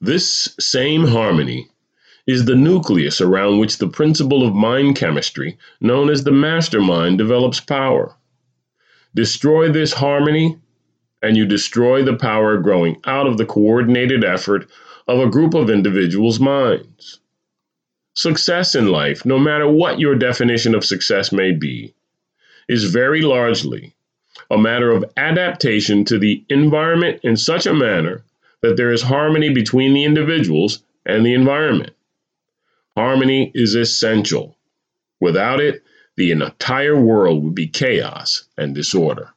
This 0.05 0.53
same 0.59 1.05
harmony 1.05 1.69
is 2.27 2.43
the 2.43 2.55
nucleus 2.55 3.21
around 3.21 3.59
which 3.59 3.77
the 3.77 3.87
principle 3.87 4.45
of 4.45 4.53
mind 4.53 4.97
chemistry, 4.97 5.57
known 5.79 6.09
as 6.09 6.25
the 6.25 6.31
mastermind, 6.33 7.17
develops 7.17 7.61
power. 7.61 8.13
Destroy 9.15 9.69
this 9.69 9.93
harmony, 9.93 10.57
and 11.21 11.37
you 11.37 11.45
destroy 11.45 12.03
the 12.03 12.17
power 12.17 12.57
growing 12.57 12.99
out 13.05 13.27
of 13.27 13.37
the 13.37 13.45
coordinated 13.45 14.25
effort 14.25 14.69
of 15.07 15.19
a 15.19 15.29
group 15.29 15.53
of 15.53 15.69
individuals' 15.69 16.37
minds. 16.37 17.21
Success 18.13 18.75
in 18.75 18.89
life, 18.89 19.25
no 19.25 19.39
matter 19.39 19.69
what 19.69 20.01
your 20.01 20.15
definition 20.15 20.75
of 20.75 20.83
success 20.83 21.31
may 21.31 21.53
be, 21.53 21.93
is 22.67 22.91
very 22.91 23.21
largely 23.21 23.95
a 24.51 24.57
matter 24.57 24.91
of 24.91 25.05
adaptation 25.15 26.03
to 26.03 26.19
the 26.19 26.43
environment 26.49 27.21
in 27.23 27.37
such 27.37 27.65
a 27.65 27.73
manner 27.73 28.25
that 28.63 28.77
there 28.77 28.91
is 28.91 29.01
harmony 29.03 29.53
between 29.53 29.93
the 29.93 30.05
individuals 30.05 30.81
and 31.05 31.25
the 31.25 31.33
environment. 31.33 31.91
Harmony 32.95 33.51
is 33.53 33.75
essential. 33.75 34.57
Without 35.19 35.59
it, 35.59 35.83
the 36.15 36.31
entire 36.31 36.99
world 36.99 37.43
would 37.43 37.53
be 37.53 37.67
chaos 37.67 38.45
and 38.57 38.73
disorder. 38.73 39.29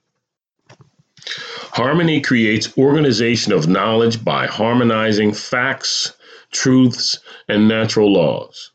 Harmony 1.73 2.21
creates 2.21 2.77
organization 2.79 3.53
of 3.53 3.67
knowledge 3.67 4.25
by 4.25 4.47
harmonizing 4.47 5.33
facts, 5.33 6.13
truths, 6.53 7.19
and 7.49 7.67
natural 7.67 8.13
laws. 8.13 8.71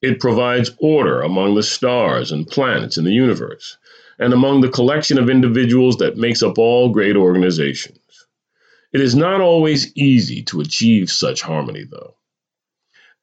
It 0.00 0.18
provides 0.18 0.70
order 0.78 1.20
among 1.20 1.54
the 1.54 1.62
stars 1.62 2.32
and 2.32 2.46
planets 2.46 2.96
in 2.96 3.04
the 3.04 3.12
universe, 3.12 3.76
and 4.18 4.32
among 4.32 4.62
the 4.62 4.70
collection 4.70 5.18
of 5.18 5.28
individuals 5.28 5.98
that 5.98 6.16
makes 6.16 6.42
up 6.42 6.56
all 6.56 6.88
great 6.88 7.16
organizations. 7.16 7.98
It 8.94 9.00
is 9.00 9.16
not 9.16 9.40
always 9.40 9.92
easy 9.96 10.44
to 10.44 10.60
achieve 10.60 11.10
such 11.10 11.42
harmony, 11.42 11.82
though. 11.82 12.14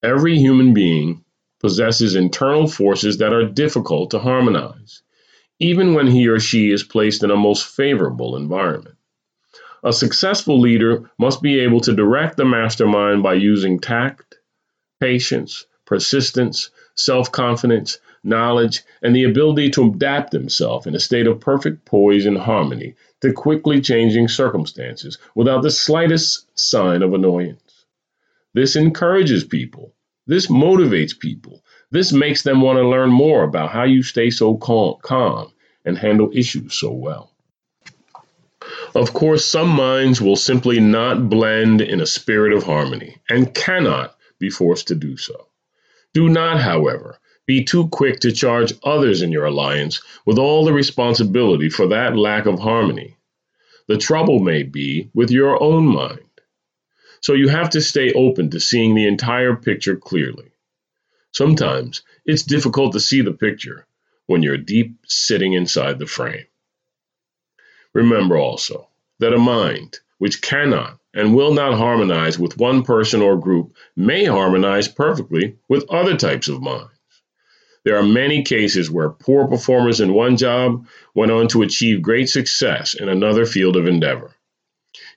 Every 0.04 0.38
human 0.38 0.74
being 0.74 1.24
possesses 1.62 2.16
internal 2.16 2.68
forces 2.68 3.20
that 3.20 3.32
are 3.32 3.46
difficult 3.46 4.12
to 4.12 4.20
harmonize, 4.20 5.02
even 5.60 5.94
when 5.94 6.08
he 6.08 6.28
or 6.28 6.42
she 6.42 6.72
is 6.72 6.84
placed 6.84 7.24
in 7.24 7.32
a 7.32 7.38
most 7.38 7.66
favorable 7.66 8.36
environment. 8.36 8.98
A 9.82 9.94
successful 9.94 10.60
leader 10.60 11.10
must 11.18 11.42
be 11.42 11.60
able 11.60 11.80
to 11.82 11.96
direct 11.96 12.36
the 12.36 12.44
mastermind 12.44 13.24
by 13.24 13.36
using 13.36 13.80
tact, 13.80 14.40
patience, 15.00 15.66
persistence, 15.86 16.70
self 16.96 17.32
confidence, 17.32 17.98
knowledge, 18.24 18.84
and 19.02 19.16
the 19.16 19.24
ability 19.24 19.70
to 19.72 19.92
adapt 19.92 20.32
himself 20.34 20.86
in 20.86 20.96
a 20.96 21.00
state 21.00 21.28
of 21.28 21.40
perfect 21.40 21.86
poise 21.86 22.26
and 22.26 22.38
harmony 22.38 22.96
to 23.22 23.34
quickly 23.34 23.82
changing 23.82 24.28
circumstances 24.28 25.18
without 25.36 25.62
the 25.62 25.72
slightest 25.72 26.46
sign 26.58 27.02
of 27.02 27.14
annoyance. 27.14 27.86
This 28.54 28.76
encourages 28.76 29.44
people. 29.44 29.94
This 30.28 30.48
motivates 30.48 31.18
people. 31.18 31.64
This 31.90 32.12
makes 32.12 32.44
them 32.44 32.62
want 32.62 32.78
to 32.78 32.88
learn 32.88 33.10
more 33.10 33.44
about 33.44 33.72
how 33.72 33.84
you 33.84 34.04
stay 34.04 34.30
so 34.30 34.56
calm, 34.56 34.98
calm 35.02 35.52
and 35.84 35.98
handle 35.98 36.30
issues 36.34 36.74
so 36.74 36.92
well. 36.92 37.32
Of 38.94 39.14
course, 39.14 39.46
some 39.46 39.70
minds 39.70 40.22
will 40.22 40.36
simply 40.36 40.80
not 40.80 41.30
blend 41.30 41.82
in 41.82 42.02
a 42.02 42.06
spirit 42.06 42.54
of 42.54 42.64
harmony 42.64 43.18
and 43.30 43.54
cannot 43.54 44.16
be 44.38 44.50
forced 44.50 44.90
to 44.90 44.96
do 44.96 45.18
so. 45.18 45.48
Do 46.14 46.30
not, 46.30 46.60
however, 46.60 47.18
be 47.46 47.64
too 47.64 47.88
quick 47.88 48.20
to 48.22 48.32
charge 48.32 48.74
others 48.84 49.22
in 49.22 49.32
your 49.32 49.46
alliance 49.46 50.02
with 50.26 50.38
all 50.38 50.64
the 50.64 50.74
responsibility 50.74 51.70
for 51.70 51.88
that 51.88 52.16
lack 52.16 52.46
of 52.46 52.60
harmony. 52.60 53.18
The 53.88 53.98
trouble 53.98 54.40
may 54.40 54.64
be 54.64 55.10
with 55.14 55.32
your 55.32 55.62
own 55.62 55.86
mind. 55.86 56.20
So 57.22 57.34
you 57.34 57.50
have 57.50 57.72
to 57.72 57.82
stay 57.82 58.14
open 58.14 58.50
to 58.52 58.60
seeing 58.60 58.96
the 58.96 59.08
entire 59.08 59.56
picture 59.56 59.96
clearly. 59.96 60.52
Sometimes 61.32 62.02
it's 62.26 62.44
difficult 62.44 62.94
to 62.94 63.00
see 63.00 63.22
the 63.22 63.34
picture 63.34 63.86
when 64.28 64.44
you're 64.44 64.58
deep 64.58 64.98
sitting 65.08 65.54
inside 65.54 66.00
the 66.00 66.06
frame. 66.06 66.46
Remember 67.94 68.38
also 68.38 68.88
that 69.20 69.34
a 69.34 69.38
mind 69.38 70.00
which 70.18 70.42
cannot 70.42 71.00
and 71.14 71.36
will 71.36 71.54
not 71.54 71.78
harmonize 71.78 72.40
with 72.40 72.58
one 72.58 72.84
person 72.84 73.22
or 73.22 73.38
group 73.38 73.76
may 73.96 74.26
harmonize 74.26 74.88
perfectly 74.88 75.58
with 75.68 75.90
other 75.90 76.16
types 76.16 76.48
of 76.48 76.62
minds. 76.62 76.91
There 77.84 77.98
are 77.98 78.04
many 78.04 78.44
cases 78.44 78.92
where 78.92 79.10
poor 79.10 79.48
performers 79.48 80.00
in 80.02 80.14
one 80.14 80.38
job 80.38 80.86
went 81.16 81.32
on 81.32 81.48
to 81.50 81.64
achieve 81.64 82.02
great 82.02 82.30
success 82.30 82.94
in 82.94 83.10
another 83.10 83.46
field 83.46 83.76
of 83.76 83.88
endeavor. 83.88 84.36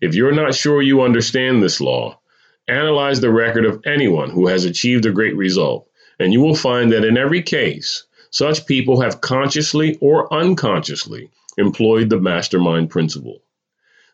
If 0.01 0.15
you're 0.15 0.33
not 0.33 0.55
sure 0.55 0.81
you 0.81 1.03
understand 1.03 1.63
this 1.63 1.81
law, 1.81 2.21
analyze 2.67 3.21
the 3.21 3.31
record 3.31 3.67
of 3.67 3.83
anyone 3.85 4.31
who 4.31 4.47
has 4.47 4.65
achieved 4.65 5.05
a 5.05 5.13
great 5.13 5.37
result, 5.37 5.89
and 6.19 6.33
you 6.33 6.41
will 6.41 6.55
find 6.55 6.93
that 6.93 7.05
in 7.05 7.19
every 7.19 7.43
case, 7.43 8.05
such 8.31 8.67
people 8.67 9.01
have 9.03 9.21
consciously 9.21 9.99
or 10.01 10.33
unconsciously 10.33 11.31
employed 11.59 12.09
the 12.09 12.19
mastermind 12.19 12.91
principle. 12.91 13.43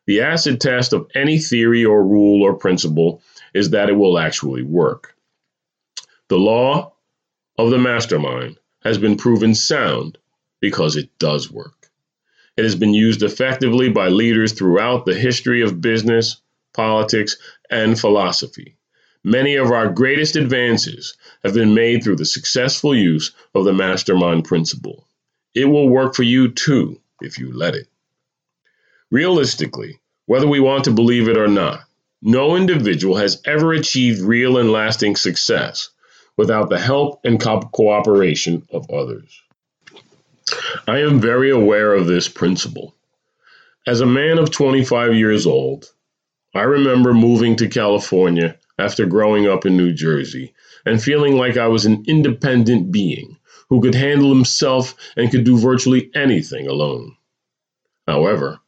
The 0.06 0.22
acid 0.22 0.60
test 0.60 0.92
of 0.92 1.08
any 1.14 1.38
theory 1.38 1.84
or 1.84 2.04
rule 2.04 2.42
or 2.42 2.54
principle 2.54 3.22
is 3.54 3.70
that 3.70 3.88
it 3.88 3.94
will 3.94 4.18
actually 4.18 4.62
work. 4.62 5.14
The 6.28 6.38
law 6.38 6.94
of 7.64 7.70
the 7.70 7.78
mastermind 7.78 8.58
has 8.82 8.96
been 8.96 9.16
proven 9.16 9.54
sound 9.54 10.16
because 10.60 10.96
it 10.96 11.10
does 11.18 11.50
work. 11.50 11.90
It 12.56 12.64
has 12.64 12.74
been 12.74 12.94
used 12.94 13.22
effectively 13.22 13.90
by 13.90 14.08
leaders 14.08 14.52
throughout 14.52 15.04
the 15.04 15.14
history 15.14 15.60
of 15.60 15.80
business, 15.80 16.40
politics, 16.72 17.36
and 17.70 18.00
philosophy. 18.00 18.76
Many 19.22 19.56
of 19.56 19.70
our 19.70 19.90
greatest 19.90 20.36
advances 20.36 21.14
have 21.44 21.52
been 21.52 21.74
made 21.74 22.02
through 22.02 22.16
the 22.16 22.24
successful 22.24 22.94
use 22.94 23.32
of 23.54 23.66
the 23.66 23.74
mastermind 23.74 24.44
principle. 24.44 25.06
It 25.54 25.66
will 25.66 25.88
work 25.88 26.14
for 26.14 26.22
you 26.22 26.48
too 26.48 26.98
if 27.20 27.38
you 27.38 27.52
let 27.52 27.74
it. 27.74 27.88
Realistically, 29.10 30.00
whether 30.24 30.46
we 30.46 30.60
want 30.60 30.84
to 30.84 30.92
believe 30.92 31.28
it 31.28 31.36
or 31.36 31.48
not, 31.48 31.82
no 32.22 32.56
individual 32.56 33.16
has 33.16 33.42
ever 33.44 33.72
achieved 33.72 34.20
real 34.20 34.56
and 34.56 34.72
lasting 34.72 35.16
success 35.16 35.90
without 36.40 36.70
the 36.70 36.78
help 36.78 37.20
and 37.22 37.38
co- 37.38 37.60
cooperation 37.60 38.66
of 38.72 38.90
others. 38.90 39.42
I 40.88 41.00
am 41.00 41.20
very 41.20 41.50
aware 41.50 41.92
of 41.92 42.06
this 42.06 42.28
principle. 42.28 42.94
As 43.86 44.00
a 44.00 44.06
man 44.06 44.38
of 44.38 44.50
25 44.50 45.14
years 45.14 45.46
old, 45.46 45.92
I 46.54 46.62
remember 46.62 47.12
moving 47.12 47.56
to 47.56 47.68
California 47.68 48.56
after 48.78 49.04
growing 49.04 49.46
up 49.46 49.66
in 49.66 49.76
New 49.76 49.92
Jersey 49.92 50.54
and 50.86 51.02
feeling 51.02 51.36
like 51.36 51.58
I 51.58 51.68
was 51.68 51.84
an 51.84 52.04
independent 52.08 52.90
being 52.90 53.36
who 53.68 53.82
could 53.82 53.94
handle 53.94 54.30
himself 54.30 54.94
and 55.18 55.30
could 55.30 55.44
do 55.44 55.58
virtually 55.58 56.10
anything 56.14 56.66
alone. 56.66 57.16
However, 58.08 58.60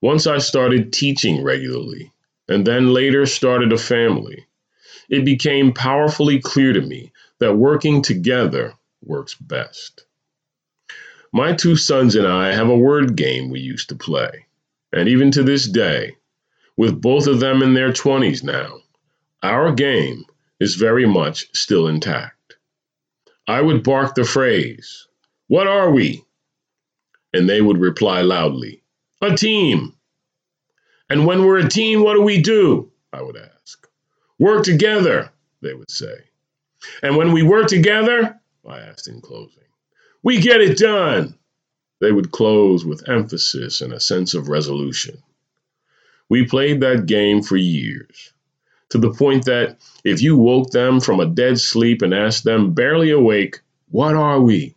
once 0.00 0.26
I 0.26 0.38
started 0.38 0.90
teaching 0.90 1.44
regularly 1.44 2.12
and 2.48 2.66
then 2.66 2.94
later 2.94 3.26
started 3.26 3.74
a 3.74 3.78
family, 3.78 4.46
it 5.10 5.24
became 5.24 5.72
powerfully 5.72 6.40
clear 6.40 6.72
to 6.72 6.80
me 6.80 7.12
that 7.40 7.56
working 7.56 8.00
together 8.00 8.74
works 9.02 9.34
best. 9.34 10.04
My 11.32 11.52
two 11.52 11.76
sons 11.76 12.14
and 12.14 12.26
I 12.26 12.52
have 12.52 12.68
a 12.68 12.78
word 12.78 13.16
game 13.16 13.50
we 13.50 13.60
used 13.60 13.88
to 13.90 13.94
play, 13.96 14.46
and 14.92 15.08
even 15.08 15.30
to 15.32 15.42
this 15.42 15.68
day, 15.68 16.16
with 16.76 17.00
both 17.00 17.26
of 17.26 17.40
them 17.40 17.62
in 17.62 17.74
their 17.74 17.92
20s 17.92 18.42
now, 18.42 18.78
our 19.42 19.72
game 19.72 20.24
is 20.60 20.76
very 20.76 21.06
much 21.06 21.46
still 21.54 21.88
intact. 21.88 22.56
I 23.46 23.60
would 23.60 23.82
bark 23.82 24.14
the 24.14 24.24
phrase, 24.24 25.08
What 25.48 25.66
are 25.66 25.90
we? 25.90 26.24
And 27.32 27.48
they 27.48 27.60
would 27.60 27.78
reply 27.78 28.22
loudly, 28.22 28.82
A 29.22 29.34
team. 29.34 29.94
And 31.08 31.26
when 31.26 31.44
we're 31.44 31.58
a 31.58 31.68
team, 31.68 32.02
what 32.02 32.14
do 32.14 32.22
we 32.22 32.40
do? 32.40 32.92
I 33.12 33.22
would 33.22 33.36
ask. 33.36 33.49
Work 34.40 34.64
together, 34.64 35.30
they 35.60 35.74
would 35.74 35.90
say. 35.90 36.16
And 37.02 37.16
when 37.18 37.32
we 37.32 37.42
work 37.42 37.66
together, 37.68 38.40
I 38.66 38.78
asked 38.78 39.06
in 39.06 39.20
closing, 39.20 39.64
we 40.22 40.40
get 40.40 40.62
it 40.62 40.78
done. 40.78 41.34
They 42.00 42.10
would 42.10 42.32
close 42.32 42.82
with 42.82 43.06
emphasis 43.06 43.82
and 43.82 43.92
a 43.92 44.00
sense 44.00 44.32
of 44.32 44.48
resolution. 44.48 45.22
We 46.30 46.46
played 46.46 46.80
that 46.80 47.04
game 47.04 47.42
for 47.42 47.58
years, 47.58 48.32
to 48.88 48.96
the 48.96 49.12
point 49.12 49.44
that 49.44 49.76
if 50.04 50.22
you 50.22 50.38
woke 50.38 50.70
them 50.70 51.00
from 51.00 51.20
a 51.20 51.26
dead 51.26 51.60
sleep 51.60 52.00
and 52.00 52.14
asked 52.14 52.44
them, 52.44 52.72
barely 52.72 53.10
awake, 53.10 53.60
What 53.90 54.14
are 54.14 54.40
we? 54.40 54.74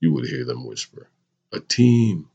you 0.00 0.12
would 0.12 0.26
hear 0.26 0.44
them 0.44 0.66
whisper, 0.66 1.08
A 1.52 1.60
team, 1.60 2.28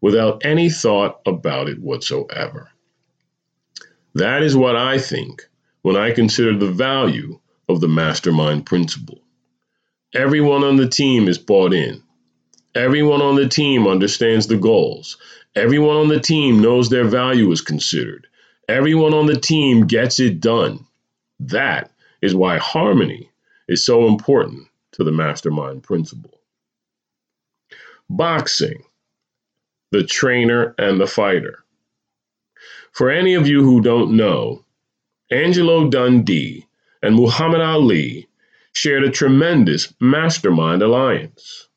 without 0.00 0.46
any 0.46 0.70
thought 0.70 1.20
about 1.26 1.68
it 1.68 1.80
whatsoever. 1.80 2.70
That 4.16 4.42
is 4.42 4.56
what 4.56 4.76
I 4.76 4.96
think 4.96 5.46
when 5.82 5.94
I 5.94 6.10
consider 6.10 6.56
the 6.56 6.70
value 6.70 7.38
of 7.68 7.82
the 7.82 7.88
mastermind 7.88 8.64
principle. 8.64 9.18
Everyone 10.14 10.64
on 10.64 10.78
the 10.78 10.88
team 10.88 11.28
is 11.28 11.36
bought 11.36 11.74
in. 11.74 12.02
Everyone 12.74 13.20
on 13.20 13.34
the 13.34 13.46
team 13.46 13.86
understands 13.86 14.46
the 14.46 14.56
goals. 14.56 15.18
Everyone 15.54 15.96
on 15.96 16.08
the 16.08 16.18
team 16.18 16.62
knows 16.62 16.88
their 16.88 17.04
value 17.04 17.52
is 17.52 17.60
considered. 17.60 18.26
Everyone 18.70 19.12
on 19.12 19.26
the 19.26 19.38
team 19.38 19.86
gets 19.86 20.18
it 20.18 20.40
done. 20.40 20.86
That 21.38 21.90
is 22.22 22.34
why 22.34 22.56
harmony 22.56 23.30
is 23.68 23.84
so 23.84 24.06
important 24.06 24.66
to 24.92 25.04
the 25.04 25.12
mastermind 25.12 25.82
principle. 25.82 26.40
Boxing, 28.08 28.82
the 29.90 30.04
trainer 30.04 30.74
and 30.78 30.98
the 30.98 31.06
fighter. 31.06 31.65
For 32.96 33.10
any 33.10 33.34
of 33.34 33.46
you 33.46 33.62
who 33.62 33.82
don't 33.82 34.16
know, 34.16 34.64
Angelo 35.30 35.90
Dundee 35.90 36.64
and 37.02 37.14
Muhammad 37.14 37.60
Ali 37.60 38.26
shared 38.72 39.04
a 39.04 39.10
tremendous 39.10 39.92
mastermind 40.00 40.80
alliance. 40.80 41.68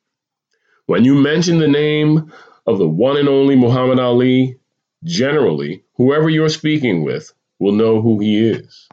When 0.86 1.04
you 1.04 1.16
mention 1.16 1.60
the 1.60 1.68
name 1.68 2.32
of 2.66 2.78
the 2.78 2.88
one 2.88 3.18
and 3.18 3.28
only 3.28 3.58
Muhammad 3.58 4.00
Ali, 4.00 4.60
generally, 5.04 5.84
whoever 5.98 6.30
you're 6.30 6.48
speaking 6.48 7.04
with 7.04 7.34
will 7.60 7.74
know 7.74 8.02
who 8.02 8.22
he 8.22 8.40
is. 8.40 8.88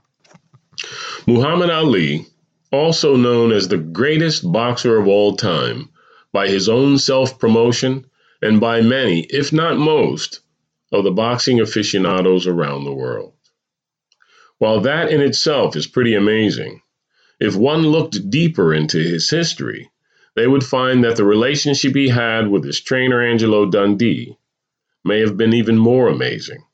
Muhammad 1.29 1.71
Ali, 1.71 2.27
also 2.73 3.15
known 3.15 3.53
as 3.53 3.69
the 3.69 3.79
greatest 3.79 4.51
boxer 4.51 4.99
of 4.99 5.07
all 5.07 5.37
time 5.37 5.91
by 6.33 6.49
his 6.49 6.69
own 6.69 6.99
self 6.99 7.39
promotion 7.39 8.05
and 8.43 8.59
by 8.61 8.81
many, 8.81 9.21
if 9.31 9.53
not 9.53 9.77
most, 9.77 10.41
of 10.93 11.05
the 11.05 11.11
boxing 11.11 11.61
aficionados 11.61 12.47
around 12.47 12.85
the 12.85 12.95
world. 12.95 13.35
While 14.59 14.81
that 14.83 15.11
in 15.11 15.21
itself 15.21 15.77
is 15.77 15.87
pretty 15.87 16.15
amazing, 16.15 16.81
if 17.39 17.55
one 17.55 17.83
looked 17.83 18.31
deeper 18.31 18.73
into 18.73 18.99
his 18.99 19.29
history, 19.29 19.91
they 20.35 20.47
would 20.47 20.65
find 20.65 21.05
that 21.05 21.17
the 21.17 21.25
relationship 21.25 21.95
he 21.95 22.09
had 22.09 22.49
with 22.49 22.65
his 22.65 22.81
trainer 22.81 23.23
Angelo 23.23 23.67
Dundee 23.67 24.39
may 25.05 25.21
have 25.21 25.37
been 25.37 25.53
even 25.53 25.77
more 25.77 26.09
amazing, 26.09 26.65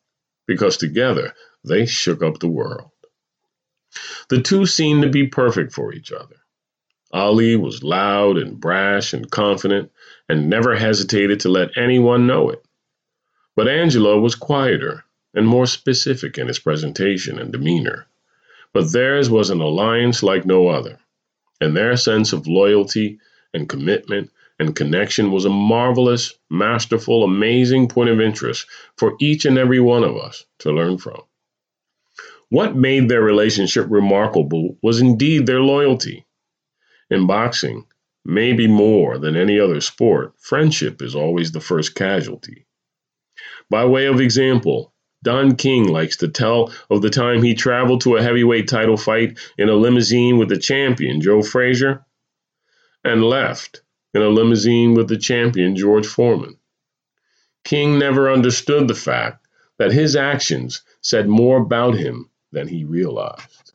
because 0.47 0.77
together 0.77 1.35
they 1.65 1.87
shook 1.87 2.23
up 2.23 2.39
the 2.39 2.49
world. 2.49 2.91
The 4.29 4.41
two 4.41 4.67
seemed 4.67 5.03
to 5.03 5.11
be 5.11 5.27
perfect 5.27 5.73
for 5.73 5.93
each 5.93 6.13
other. 6.13 6.37
Ali 7.13 7.57
was 7.57 7.83
loud 7.83 8.39
and 8.39 8.59
brash 8.59 9.13
and 9.13 9.31
confident 9.31 9.91
and 10.29 10.49
never 10.49 10.75
hesitated 10.75 11.41
to 11.41 11.51
let 11.51 11.77
anyone 11.77 12.27
know 12.27 12.51
it. 12.51 12.65
But 13.57 13.69
Angelo 13.69 14.19
was 14.19 14.35
quieter 14.35 15.05
and 15.35 15.47
more 15.47 15.67
specific 15.67 16.39
in 16.39 16.49
his 16.49 16.59
presentation 16.59 17.39
and 17.39 17.53
demeanor 17.53 18.07
but 18.73 18.93
theirs 18.93 19.29
was 19.29 19.51
an 19.51 19.61
alliance 19.61 20.23
like 20.23 20.47
no 20.47 20.69
other, 20.69 20.99
and 21.61 21.77
their 21.77 21.97
sense 21.97 22.33
of 22.33 22.47
loyalty 22.47 23.19
and 23.53 23.69
commitment 23.69 24.31
and 24.59 24.75
connection 24.77 25.31
was 25.31 25.45
a 25.45 25.51
marvelous, 25.51 26.35
masterful, 26.49 27.23
amazing 27.23 27.89
point 27.89 28.09
of 28.09 28.21
interest 28.21 28.67
for 28.97 29.15
each 29.21 29.45
and 29.45 29.59
every 29.59 29.81
one 29.81 30.05
of 30.05 30.17
us 30.17 30.45
to 30.59 30.73
learn 30.73 30.97
from. 30.97 31.21
What 32.49 32.77
made 32.77 33.09
their 33.09 33.23
relationship 33.23 33.87
remarkable 33.89 34.79
was 34.83 35.01
indeed 35.01 35.47
their 35.47 35.61
loyalty. 35.61 36.25
In 37.11 37.27
boxing, 37.27 37.85
maybe 38.25 38.67
more 38.67 39.19
than 39.19 39.37
any 39.37 39.59
other 39.59 39.81
sport, 39.81 40.33
friendship 40.39 41.03
is 41.03 41.15
always 41.15 41.53
the 41.53 41.61
first 41.61 41.95
casualty. 41.95 42.67
By 43.71 43.85
way 43.85 44.07
of 44.07 44.21
example, 44.21 44.93
Don 45.23 45.55
King 45.57 45.89
likes 45.89 46.17
to 46.19 46.29
tell 46.29 46.73
of 46.91 47.01
the 47.01 47.11
time 47.11 47.43
he 47.43 47.55
traveled 47.55 48.01
to 48.03 48.17
a 48.17 48.23
heavyweight 48.23 48.69
title 48.69 48.97
fight 48.97 49.39
in 49.57 49.69
a 49.69 49.75
limousine 49.75 50.37
with 50.37 50.49
the 50.49 50.59
champion, 50.59 51.21
Joe 51.21 51.43
Frazier, 51.43 52.05
and 53.05 53.25
left 53.25 53.83
in 54.15 54.23
a 54.23 54.29
limousine 54.29 54.95
with 54.95 55.09
the 55.09 55.17
champion, 55.17 55.77
George 55.77 56.07
Foreman. 56.07 56.59
King 57.65 57.99
never 57.99 58.31
understood 58.31 58.89
the 58.89 58.95
fact 58.95 59.47
that 59.79 59.93
his 59.93 60.17
actions 60.17 60.83
said 61.01 61.29
more 61.29 61.59
about 61.59 61.95
him 61.95 62.31
than 62.51 62.69
he 62.69 62.85
realized. 62.85 63.73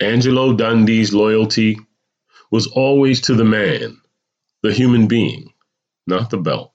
Angelo 0.00 0.52
Dundee's 0.52 1.14
loyalty 1.14 1.78
was 2.50 2.66
always 2.66 3.22
to 3.22 3.34
the 3.34 3.44
man, 3.44 4.00
the 4.62 4.72
human 4.72 5.06
being, 5.06 5.52
not 6.06 6.30
the 6.30 6.38
belt. 6.38 6.71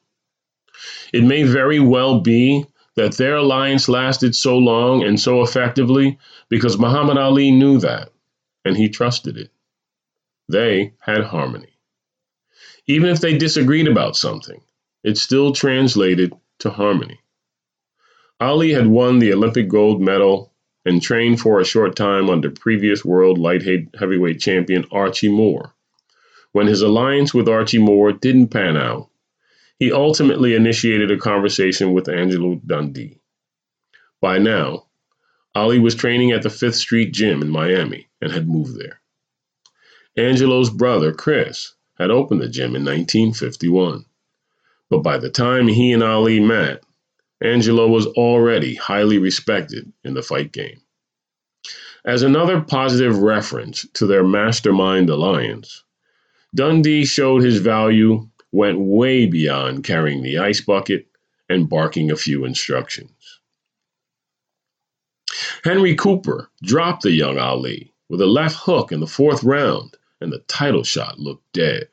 It 1.14 1.24
may 1.24 1.44
very 1.44 1.80
well 1.80 2.20
be 2.20 2.66
that 2.96 3.18
their 3.18 3.36
alliance 3.38 3.88
lasted 3.88 4.36
so 4.36 4.58
long 4.58 5.04
and 5.04 5.20
so 5.20 5.42
effectively 5.42 6.18
because 6.50 6.80
Muhammad 6.80 7.18
Ali 7.18 7.52
knew 7.52 7.80
that, 7.80 8.12
and 8.66 8.76
he 8.76 8.90
trusted 8.90 9.38
it. 9.38 9.52
They 10.50 10.94
had 11.00 11.24
harmony. 11.24 11.78
Even 12.88 13.10
if 13.10 13.20
they 13.20 13.38
disagreed 13.38 13.88
about 13.88 14.16
something, 14.16 14.62
it 15.04 15.18
still 15.18 15.52
translated 15.52 16.34
to 16.60 16.70
harmony. 16.70 17.20
Ali 18.40 18.72
had 18.72 18.88
won 18.88 19.20
the 19.20 19.34
Olympic 19.34 19.68
gold 19.68 20.02
medal 20.02 20.54
and 20.86 21.02
trained 21.02 21.40
for 21.40 21.60
a 21.60 21.66
short 21.66 21.96
time 21.96 22.30
under 22.30 22.50
previous 22.50 23.04
world 23.04 23.38
light 23.38 23.64
heavyweight 24.00 24.40
champion 24.40 24.86
Archie 24.92 25.30
Moore. 25.30 25.74
When 26.52 26.68
his 26.68 26.82
alliance 26.82 27.34
with 27.34 27.50
Archie 27.50 27.78
Moore 27.78 28.14
didn't 28.14 28.48
pan 28.48 28.78
out, 28.78 29.10
he 29.80 29.92
ultimately 29.92 30.56
initiated 30.56 31.12
a 31.12 31.18
conversation 31.18 31.94
with 31.94 32.10
Angelo 32.10 32.56
Dundee. 32.66 33.20
By 34.22 34.40
now, 34.40 34.88
Ali 35.54 35.80
was 35.80 35.96
training 35.96 36.32
at 36.32 36.42
the 36.42 36.50
Fifth 36.50 36.76
Street 36.76 37.14
Gym 37.14 37.42
in 37.42 37.50
Miami 37.50 38.08
and 38.22 38.32
had 38.32 38.48
moved 38.48 38.78
there. 38.78 39.02
Angelo's 40.16 40.70
brother, 40.70 41.14
Chris, 41.14 41.76
had 41.98 42.10
opened 42.10 42.42
the 42.42 42.50
gym 42.50 42.76
in 42.76 42.84
1951. 42.84 44.06
But 44.90 45.00
by 45.00 45.18
the 45.18 45.30
time 45.30 45.68
he 45.68 45.92
and 45.94 46.04
Ali 46.04 46.40
met, 46.40 46.84
Angelo 47.42 47.88
was 47.88 48.08
already 48.08 48.76
highly 48.76 49.20
respected 49.20 49.92
in 50.04 50.16
the 50.16 50.24
fight 50.24 50.52
game. 50.52 50.82
As 52.04 52.24
another 52.24 52.62
positive 52.62 53.20
reference 53.20 53.86
to 53.94 54.08
their 54.08 54.24
mastermind 54.24 55.10
alliance, 55.10 55.84
Dundee 56.56 57.06
showed 57.06 57.44
his 57.44 57.60
value 57.60 58.28
went 58.52 58.80
way 58.80 59.26
beyond 59.26 59.84
carrying 59.84 60.24
the 60.24 60.38
ice 60.38 60.62
bucket 60.62 61.08
and 61.50 61.70
barking 61.70 62.12
a 62.12 62.16
few 62.16 62.46
instructions. 62.46 63.40
Henry 65.64 65.96
Cooper 65.96 66.50
dropped 66.64 67.04
the 67.04 67.12
young 67.12 67.38
Ali 67.38 67.92
with 68.10 68.22
a 68.22 68.26
left 68.26 68.56
hook 68.56 68.92
in 68.92 69.00
the 69.00 69.08
fourth 69.08 69.44
round, 69.44 69.98
and 70.22 70.32
the 70.32 70.40
title 70.48 70.84
shot 70.84 71.20
looked 71.20 71.52
dead. 71.54 71.88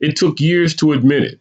It 0.00 0.16
took 0.16 0.40
years 0.40 0.74
to 0.76 0.92
admit 0.92 1.24
it, 1.24 1.40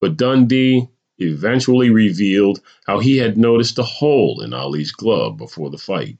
but 0.00 0.16
Dundee 0.16 0.88
eventually 1.18 1.90
revealed 1.90 2.60
how 2.86 3.00
he 3.00 3.16
had 3.16 3.36
noticed 3.36 3.78
a 3.78 3.82
hole 3.82 4.40
in 4.40 4.54
Ali's 4.54 4.92
glove 4.92 5.36
before 5.36 5.70
the 5.70 5.78
fight. 5.78 6.18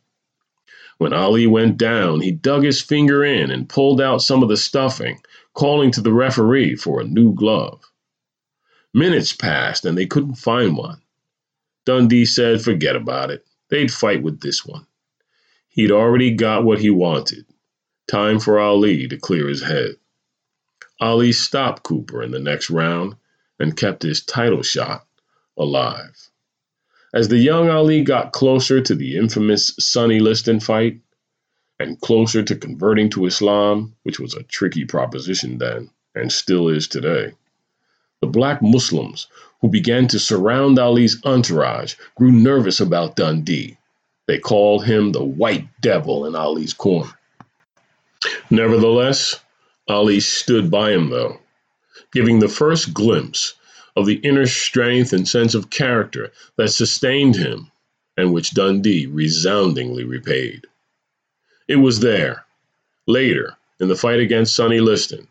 When 0.98 1.12
Ali 1.12 1.46
went 1.46 1.78
down, 1.78 2.20
he 2.20 2.30
dug 2.30 2.64
his 2.64 2.80
finger 2.80 3.24
in 3.24 3.50
and 3.50 3.68
pulled 3.68 4.00
out 4.00 4.22
some 4.22 4.42
of 4.42 4.48
the 4.48 4.56
stuffing 4.56 5.20
calling 5.54 5.90
to 5.92 6.00
the 6.00 6.12
referee 6.12 6.76
for 6.76 7.00
a 7.00 7.04
new 7.04 7.34
glove. 7.34 7.82
Minutes 8.94 9.32
passed 9.32 9.84
and 9.84 9.96
they 9.96 10.06
couldn't 10.06 10.34
find 10.34 10.76
one. 10.76 11.00
Dundee 11.84 12.26
said, 12.26 12.62
forget 12.62 12.96
about 12.96 13.30
it. 13.30 13.44
They'd 13.70 13.92
fight 13.92 14.22
with 14.22 14.40
this 14.40 14.64
one. 14.64 14.86
He'd 15.68 15.90
already 15.90 16.32
got 16.34 16.64
what 16.64 16.78
he 16.78 16.90
wanted. 16.90 17.46
Time 18.06 18.38
for 18.38 18.58
Ali 18.58 19.08
to 19.08 19.16
clear 19.16 19.48
his 19.48 19.62
head. 19.62 19.96
Ali 21.00 21.32
stopped 21.32 21.82
Cooper 21.82 22.22
in 22.22 22.30
the 22.30 22.38
next 22.38 22.70
round 22.70 23.16
and 23.58 23.76
kept 23.76 24.02
his 24.02 24.22
title 24.22 24.62
shot 24.62 25.06
alive. 25.56 26.30
As 27.14 27.28
the 27.28 27.38
young 27.38 27.68
Ali 27.68 28.02
got 28.02 28.32
closer 28.32 28.80
to 28.80 28.94
the 28.94 29.16
infamous 29.16 29.74
Sonny 29.78 30.20
Liston 30.20 30.60
fight, 30.60 31.00
and 31.82 32.00
closer 32.00 32.42
to 32.42 32.56
converting 32.56 33.10
to 33.10 33.26
Islam, 33.26 33.94
which 34.02 34.20
was 34.20 34.34
a 34.34 34.42
tricky 34.42 34.84
proposition 34.84 35.58
then 35.58 35.90
and 36.14 36.30
still 36.30 36.68
is 36.68 36.88
today. 36.88 37.32
The 38.20 38.26
black 38.26 38.62
Muslims 38.62 39.26
who 39.60 39.68
began 39.68 40.08
to 40.08 40.18
surround 40.18 40.78
Ali's 40.78 41.24
entourage 41.24 41.94
grew 42.16 42.30
nervous 42.30 42.80
about 42.80 43.16
Dundee. 43.16 43.78
They 44.26 44.38
called 44.38 44.84
him 44.84 45.12
the 45.12 45.24
white 45.24 45.66
devil 45.80 46.26
in 46.26 46.34
Ali's 46.34 46.72
corner. 46.72 47.12
Nevertheless, 48.50 49.40
Ali 49.88 50.20
stood 50.20 50.70
by 50.70 50.92
him, 50.92 51.10
though, 51.10 51.40
giving 52.12 52.38
the 52.38 52.48
first 52.48 52.94
glimpse 52.94 53.54
of 53.96 54.06
the 54.06 54.14
inner 54.14 54.46
strength 54.46 55.12
and 55.12 55.26
sense 55.26 55.54
of 55.54 55.70
character 55.70 56.32
that 56.56 56.68
sustained 56.68 57.36
him 57.36 57.70
and 58.16 58.32
which 58.32 58.54
Dundee 58.54 59.06
resoundingly 59.06 60.04
repaid. 60.04 60.66
It 61.72 61.76
was 61.76 62.00
there. 62.00 62.44
Later, 63.06 63.56
in 63.80 63.88
the 63.88 63.96
fight 63.96 64.20
against 64.20 64.54
Sonny 64.54 64.78
Liston, 64.78 65.26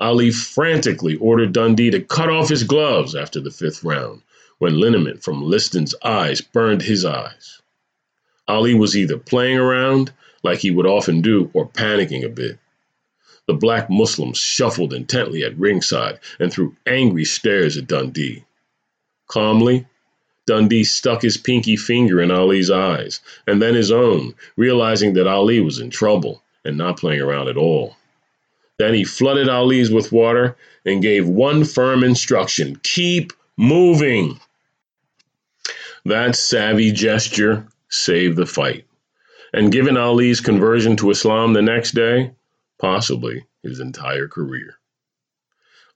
Ali 0.00 0.30
frantically 0.30 1.16
ordered 1.16 1.52
Dundee 1.52 1.90
to 1.90 2.00
cut 2.00 2.30
off 2.30 2.48
his 2.48 2.64
gloves 2.64 3.14
after 3.14 3.38
the 3.38 3.50
fifth 3.50 3.84
round, 3.84 4.22
when 4.56 4.80
liniment 4.80 5.22
from 5.22 5.42
Liston's 5.42 5.94
eyes 6.02 6.40
burned 6.40 6.80
his 6.80 7.04
eyes. 7.04 7.60
Ali 8.48 8.72
was 8.72 8.96
either 8.96 9.18
playing 9.18 9.58
around, 9.58 10.10
like 10.42 10.60
he 10.60 10.70
would 10.70 10.86
often 10.86 11.20
do, 11.20 11.50
or 11.52 11.68
panicking 11.68 12.24
a 12.24 12.30
bit. 12.30 12.58
The 13.46 13.52
black 13.52 13.90
Muslims 13.90 14.38
shuffled 14.38 14.94
intently 14.94 15.44
at 15.44 15.58
ringside 15.58 16.18
and 16.40 16.50
threw 16.50 16.74
angry 16.86 17.26
stares 17.26 17.76
at 17.76 17.86
Dundee. 17.88 18.44
Calmly, 19.26 19.86
Dundee 20.46 20.84
stuck 20.84 21.22
his 21.22 21.36
pinky 21.36 21.76
finger 21.76 22.20
in 22.20 22.30
Ali's 22.30 22.70
eyes, 22.70 23.20
and 23.46 23.62
then 23.62 23.74
his 23.74 23.90
own, 23.90 24.34
realizing 24.56 25.14
that 25.14 25.26
Ali 25.26 25.60
was 25.60 25.78
in 25.78 25.90
trouble 25.90 26.42
and 26.64 26.76
not 26.76 26.98
playing 26.98 27.20
around 27.20 27.48
at 27.48 27.56
all. 27.56 27.96
Then 28.78 28.94
he 28.94 29.04
flooded 29.04 29.48
Ali's 29.48 29.90
with 29.90 30.12
water 30.12 30.56
and 30.84 31.02
gave 31.02 31.26
one 31.26 31.64
firm 31.64 32.02
instruction 32.02 32.78
keep 32.82 33.32
moving. 33.56 34.40
That 36.04 36.36
savvy 36.36 36.92
gesture 36.92 37.66
saved 37.88 38.36
the 38.36 38.46
fight. 38.46 38.84
And 39.52 39.70
given 39.70 39.96
Ali's 39.96 40.40
conversion 40.40 40.96
to 40.96 41.10
Islam 41.10 41.52
the 41.52 41.62
next 41.62 41.92
day, 41.92 42.32
possibly 42.78 43.46
his 43.62 43.80
entire 43.80 44.26
career. 44.26 44.76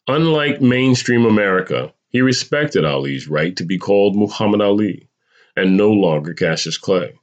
Unlike 0.06 0.62
mainstream 0.62 1.26
America, 1.26 1.92
he 2.10 2.22
respected 2.22 2.84
Ali's 2.84 3.28
right 3.28 3.54
to 3.56 3.64
be 3.64 3.78
called 3.78 4.16
Muhammad 4.16 4.62
Ali 4.62 5.08
and 5.54 5.76
no 5.76 5.90
longer 5.90 6.32
Cassius 6.32 6.78
Clay. 6.78 7.14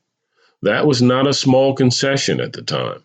That 0.62 0.86
was 0.86 1.02
not 1.02 1.28
a 1.28 1.34
small 1.34 1.74
concession 1.74 2.40
at 2.40 2.54
the 2.54 2.62
time. 2.62 3.04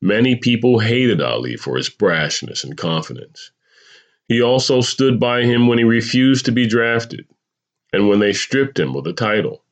Many 0.00 0.36
people 0.36 0.78
hated 0.78 1.20
Ali 1.20 1.56
for 1.56 1.76
his 1.76 1.88
brashness 1.88 2.64
and 2.64 2.76
confidence. 2.76 3.50
He 4.28 4.42
also 4.42 4.80
stood 4.80 5.18
by 5.18 5.42
him 5.42 5.66
when 5.66 5.78
he 5.78 5.84
refused 5.84 6.44
to 6.46 6.52
be 6.52 6.66
drafted, 6.66 7.26
and 7.92 8.08
when 8.08 8.18
they 8.18 8.32
stripped 8.32 8.78
him 8.78 8.94
of 8.94 9.04
the 9.04 9.12
title, 9.12 9.64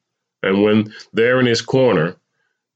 and 0.42 0.62
when 0.62 0.92
there 1.12 1.38
in 1.38 1.46
his 1.46 1.60
corner, 1.60 2.16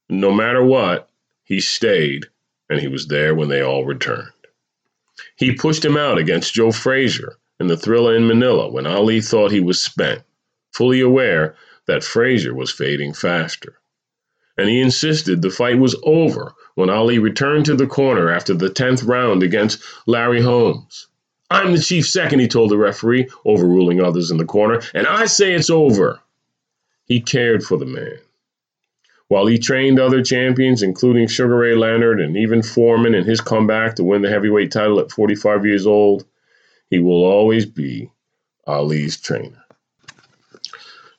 no 0.09 0.33
matter 0.33 0.63
what, 0.65 1.09
he 1.45 1.61
stayed, 1.61 2.27
and 2.69 2.81
he 2.81 2.89
was 2.89 3.07
there 3.09 3.35
when 3.35 3.49
they 3.49 3.63
all 3.63 3.85
returned. 3.85 4.31
He 5.37 5.55
pushed 5.55 5.85
him 5.85 5.97
out 5.97 6.19
against 6.19 6.55
Joe 6.55 6.73
Frazier 6.73 7.37
in 7.61 7.67
the 7.67 7.77
thriller 7.77 8.17
in 8.17 8.27
Manila 8.27 8.71
when 8.71 8.87
Ali 8.87 9.21
thought 9.21 9.53
he 9.53 9.61
was 9.61 9.81
spent, 9.81 10.23
fully 10.73 11.03
aware 11.03 11.55
that 11.87 12.03
Frazier 12.03 12.55
was 12.55 12.71
fading 12.71 13.13
faster. 13.13 13.75
And 14.57 14.69
he 14.69 14.81
insisted 14.81 15.43
the 15.43 15.51
fight 15.51 15.79
was 15.79 15.95
over 16.03 16.55
when 16.75 16.91
Ali 16.91 17.19
returned 17.19 17.67
to 17.67 17.77
the 17.77 17.87
corner 17.87 18.31
after 18.31 18.55
the 18.55 18.71
10th 18.71 19.07
round 19.07 19.43
against 19.43 19.83
Larry 20.07 20.41
Holmes. 20.41 21.09
I'm 21.51 21.73
the 21.73 21.79
chief 21.79 22.09
second, 22.09 22.41
he 22.41 22.49
told 22.49 22.71
the 22.71 22.79
referee, 22.79 23.29
overruling 23.45 24.01
others 24.01 24.31
in 24.31 24.39
the 24.39 24.45
corner, 24.45 24.81
and 24.95 25.07
I 25.07 25.27
say 25.27 25.53
it's 25.53 25.69
over. 25.69 26.21
He 27.07 27.21
cared 27.21 27.63
for 27.63 27.77
the 27.77 27.87
man. 27.87 28.19
While 29.29 29.47
he 29.47 29.59
trained 29.59 30.01
other 30.01 30.23
champions, 30.23 30.83
including 30.83 31.29
Sugar 31.29 31.57
Ray 31.57 31.75
Leonard 31.75 32.21
and 32.21 32.37
even 32.37 32.63
Foreman 32.63 33.15
in 33.15 33.25
his 33.25 33.41
comeback 33.41 33.97
to 33.97 34.05
win 34.05 34.23
the 34.23 34.31
heavyweight 34.31 34.73
title 34.73 34.99
at 35.01 35.13
45 35.13 35.67
years 35.67 35.87
old, 35.87 36.25
he 36.91 36.99
will 36.99 37.25
always 37.25 37.65
be 37.65 38.11
Ali's 38.67 39.19
trainer. 39.19 39.65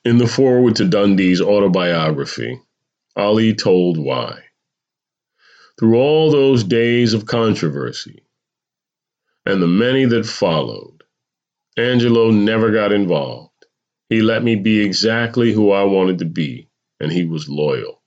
In 0.04 0.18
the 0.18 0.26
foreword 0.26 0.76
to 0.76 0.84
Dundee's 0.84 1.40
autobiography, 1.40 2.60
Ali 3.16 3.54
told 3.54 3.96
why. 3.96 4.42
Through 5.78 5.96
all 5.96 6.30
those 6.30 6.62
days 6.62 7.14
of 7.14 7.26
controversy 7.26 8.22
and 9.46 9.62
the 9.62 9.66
many 9.66 10.04
that 10.04 10.26
followed, 10.26 11.02
Angelo 11.78 12.30
never 12.30 12.70
got 12.70 12.92
involved. 12.92 13.50
He 14.10 14.20
let 14.20 14.44
me 14.44 14.56
be 14.56 14.80
exactly 14.80 15.52
who 15.52 15.70
I 15.70 15.84
wanted 15.84 16.18
to 16.18 16.26
be, 16.26 16.68
and 17.00 17.10
he 17.10 17.24
was 17.24 17.48
loyal. 17.48 18.02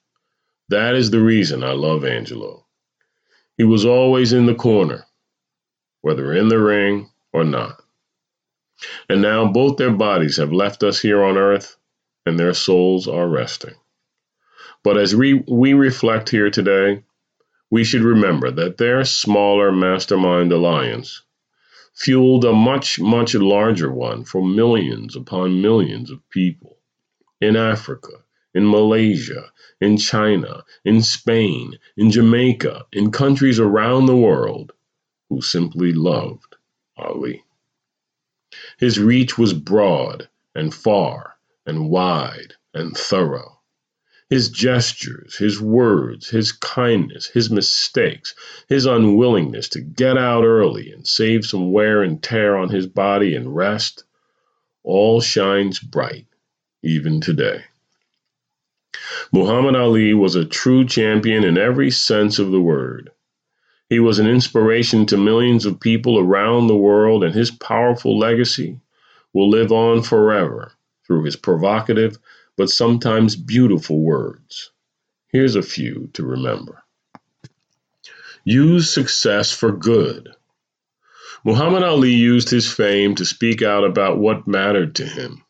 That 0.70 0.96
is 0.96 1.10
the 1.10 1.20
reason 1.20 1.64
I 1.64 1.72
love 1.72 2.06
Angelo. 2.06 2.68
He 3.58 3.64
was 3.64 3.86
always 3.86 4.34
in 4.34 4.46
the 4.46 4.54
corner, 4.54 5.06
whether 6.02 6.32
in 6.34 6.50
the 6.50 6.60
ring 6.60 7.10
or 7.36 7.44
not. 7.44 7.82
And 9.10 9.22
now 9.22 9.52
both 9.52 9.76
their 9.76 9.92
bodies 9.92 10.38
have 10.38 10.54
left 10.54 10.84
us 10.84 11.02
here 11.02 11.22
on 11.22 11.38
earth, 11.38 11.76
and 12.26 12.40
their 12.40 12.54
souls 12.54 13.10
are 13.10 13.28
resting. 13.28 13.76
But 14.84 14.98
as 14.98 15.14
we, 15.14 15.44
we 15.48 15.74
reflect 15.74 16.30
here 16.30 16.50
today, 16.50 17.04
we 17.70 17.84
should 17.84 18.04
remember 18.04 18.52
that 18.52 18.78
their 18.78 19.04
smaller 19.04 19.72
mastermind 19.72 20.54
alliance 20.54 21.24
fueled 21.94 22.46
a 22.46 22.54
much, 22.54 23.00
much 23.02 23.36
larger 23.36 23.92
one 23.92 24.24
for 24.24 24.42
millions 24.46 25.16
upon 25.18 25.62
millions 25.62 26.12
of 26.12 26.30
people 26.30 26.78
in 27.42 27.58
Africa, 27.58 28.14
in 28.54 28.70
Malaysia, 28.70 29.52
in 29.82 29.98
China, 29.98 30.64
in 30.86 31.02
Spain, 31.02 31.78
in 31.98 32.12
Jamaica, 32.12 32.86
in 32.94 33.12
countries 33.12 33.60
around 33.60 34.06
the 34.06 34.16
world 34.16 34.72
who 35.30 35.42
simply 35.42 35.92
loved 35.92 36.56
Ali. 36.98 37.44
His 38.78 39.00
reach 39.00 39.38
was 39.38 39.54
broad 39.54 40.30
and 40.54 40.74
far 40.74 41.36
and 41.66 41.90
wide 41.90 42.54
and 42.74 42.96
thorough. 42.96 43.60
His 44.30 44.50
gestures, 44.50 45.38
his 45.38 45.62
words, 45.62 46.30
his 46.30 46.52
kindness, 46.52 47.28
his 47.28 47.52
mistakes, 47.52 48.34
his 48.68 48.86
unwillingness 48.86 49.70
to 49.70 49.82
get 49.82 50.18
out 50.18 50.44
early 50.44 50.92
and 50.92 51.08
save 51.08 51.46
some 51.46 51.72
wear 51.72 52.02
and 52.02 52.22
tear 52.24 52.56
on 52.58 52.70
his 52.70 52.88
body 52.88 53.36
and 53.36 53.56
rest, 53.56 54.04
all 54.84 55.22
shines 55.22 55.80
bright 55.80 56.26
even 56.82 57.22
today. 57.22 57.66
Muhammad 59.32 59.76
Ali 59.76 60.14
was 60.14 60.36
a 60.36 60.46
true 60.46 60.86
champion 60.86 61.44
in 61.44 61.58
every 61.58 61.92
sense 61.92 62.40
of 62.40 62.52
the 62.52 62.62
word. 62.62 63.12
He 63.90 64.00
was 64.00 64.18
an 64.18 64.28
inspiration 64.28 65.06
to 65.08 65.18
millions 65.18 65.66
of 65.66 65.80
people 65.80 66.18
around 66.18 66.68
the 66.68 66.76
world, 66.76 67.24
and 67.24 67.36
his 67.36 67.52
powerful 67.52 68.18
legacy 68.18 68.80
will 69.32 69.50
live 69.50 69.72
on 69.72 70.02
forever 70.02 70.72
through 71.06 71.24
his 71.24 71.36
provocative 71.36 72.18
but 72.58 72.70
sometimes 72.70 73.36
beautiful 73.36 74.00
words. 74.00 74.72
Here's 75.28 75.56
a 75.56 75.62
few 75.62 76.10
to 76.14 76.26
remember 76.26 76.84
Use 78.44 78.92
success 78.92 79.52
for 79.52 79.72
good. 79.72 80.30
Muhammad 81.44 81.84
Ali 81.84 82.14
used 82.14 82.50
his 82.50 82.72
fame 82.72 83.14
to 83.16 83.26
speak 83.26 83.62
out 83.62 83.84
about 83.84 84.18
what 84.18 84.48
mattered 84.48 84.96
to 84.96 85.06
him. 85.06 85.44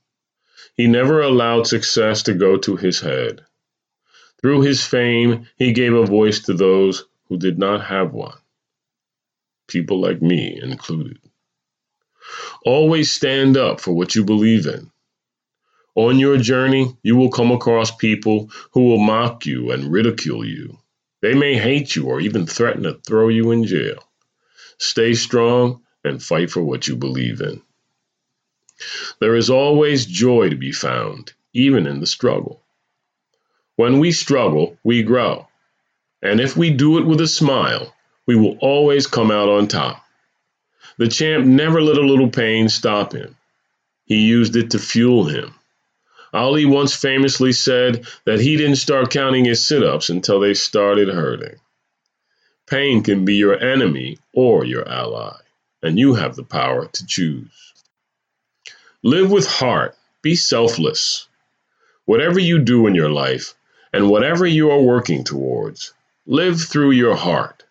He 0.76 0.88
never 0.88 1.22
allowed 1.22 1.68
success 1.68 2.24
to 2.24 2.34
go 2.34 2.58
to 2.58 2.76
his 2.76 3.00
head. 3.00 3.46
Through 4.42 4.62
his 4.62 4.86
fame, 4.86 5.48
he 5.58 5.72
gave 5.72 5.94
a 5.94 6.06
voice 6.06 6.40
to 6.42 6.54
those 6.54 7.06
who 7.28 7.38
did 7.38 7.58
not 7.58 7.86
have 7.86 8.14
one, 8.14 8.38
people 9.68 10.00
like 10.00 10.22
me 10.22 10.60
included. 10.62 11.20
Always 12.66 13.12
stand 13.12 13.58
up 13.58 13.80
for 13.80 13.94
what 13.94 14.16
you 14.16 14.24
believe 14.24 14.66
in. 14.66 14.92
On 15.96 16.20
your 16.20 16.38
journey, 16.38 16.96
you 17.04 17.16
will 17.16 17.30
come 17.30 17.52
across 17.52 17.90
people 17.90 18.50
who 18.72 18.84
will 18.84 19.00
mock 19.00 19.46
you 19.46 19.72
and 19.72 19.92
ridicule 19.92 20.46
you. 20.46 20.78
They 21.22 21.34
may 21.34 21.58
hate 21.58 21.96
you 21.96 22.08
or 22.08 22.20
even 22.20 22.46
threaten 22.46 22.84
to 22.84 23.00
throw 23.06 23.30
you 23.30 23.52
in 23.52 23.64
jail. 23.66 24.04
Stay 24.78 25.14
strong 25.14 25.84
and 26.04 26.22
fight 26.22 26.52
for 26.52 26.62
what 26.62 26.88
you 26.88 26.96
believe 26.96 27.42
in. 27.42 27.62
There 29.22 29.36
is 29.36 29.50
always 29.50 30.06
joy 30.06 30.50
to 30.50 30.56
be 30.58 30.74
found, 30.74 31.34
even 31.54 31.88
in 31.88 32.02
the 32.02 32.08
struggle. 32.08 32.62
When 33.78 34.00
we 34.00 34.12
struggle, 34.12 34.78
we 34.84 35.04
grow. 35.04 35.48
And 36.22 36.40
if 36.40 36.58
we 36.58 36.72
do 36.72 36.98
it 36.98 37.06
with 37.06 37.22
a 37.22 37.28
smile, 37.28 37.94
we 38.26 38.36
will 38.36 38.58
always 38.60 39.08
come 39.08 39.32
out 39.32 39.50
on 39.50 39.68
top. 39.68 40.04
The 40.98 41.08
champ 41.08 41.46
never 41.46 41.82
let 41.82 41.98
a 41.98 42.02
little 42.02 42.30
pain 42.30 42.70
stop 42.70 43.14
him. 43.14 43.36
He 44.06 44.26
used 44.26 44.56
it 44.56 44.72
to 44.72 44.80
fuel 44.80 45.26
him. 45.26 45.54
Ali 46.34 46.66
once 46.66 46.96
famously 46.96 47.54
said 47.54 48.08
that 48.26 48.40
he 48.40 48.58
didn't 48.58 48.76
start 48.78 49.12
counting 49.12 49.46
his 49.46 49.66
sit 49.66 49.84
ups 49.84 50.10
until 50.10 50.40
they 50.40 50.54
started 50.54 51.10
hurting. 51.10 51.60
Pain 52.68 53.04
can 53.04 53.26
be 53.26 53.36
your 53.36 53.58
enemy 53.58 54.18
or 54.34 54.66
your 54.66 54.88
ally, 54.88 55.38
and 55.84 56.00
you 56.00 56.16
have 56.16 56.36
the 56.36 56.44
power 56.44 56.88
to 56.88 57.06
choose. 57.06 57.74
Live 59.04 59.32
with 59.32 59.48
heart, 59.48 59.96
be 60.22 60.36
selfless. 60.36 61.28
Whatever 62.06 62.40
you 62.40 62.60
do 62.60 62.88
in 62.88 62.96
your 62.96 63.10
life, 63.10 63.54
and 63.94 64.10
whatever 64.10 64.46
you 64.46 64.72
are 64.72 64.82
working 64.82 65.24
towards, 65.24 65.94
live 66.28 66.60
through 66.60 66.92
your 66.92 67.16
heart. 67.16 67.64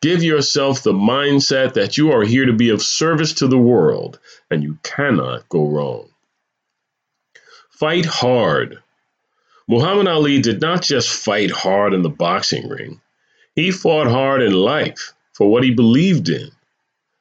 Give 0.00 0.22
yourself 0.22 0.82
the 0.82 0.92
mindset 0.92 1.74
that 1.74 1.98
you 1.98 2.10
are 2.12 2.24
here 2.24 2.46
to 2.46 2.52
be 2.52 2.70
of 2.70 2.82
service 2.82 3.34
to 3.34 3.46
the 3.46 3.58
world, 3.58 4.18
and 4.50 4.62
you 4.62 4.78
cannot 4.82 5.48
go 5.48 5.68
wrong. 5.68 6.08
Fight 7.70 8.06
hard. 8.06 8.82
Muhammad 9.68 10.08
Ali 10.08 10.40
did 10.40 10.60
not 10.60 10.82
just 10.82 11.10
fight 11.10 11.50
hard 11.50 11.92
in 11.92 12.02
the 12.02 12.08
boxing 12.08 12.68
ring, 12.68 13.00
he 13.54 13.70
fought 13.70 14.08
hard 14.08 14.40
in 14.40 14.54
life 14.54 15.12
for 15.34 15.50
what 15.50 15.62
he 15.62 15.70
believed 15.70 16.30
in, 16.30 16.50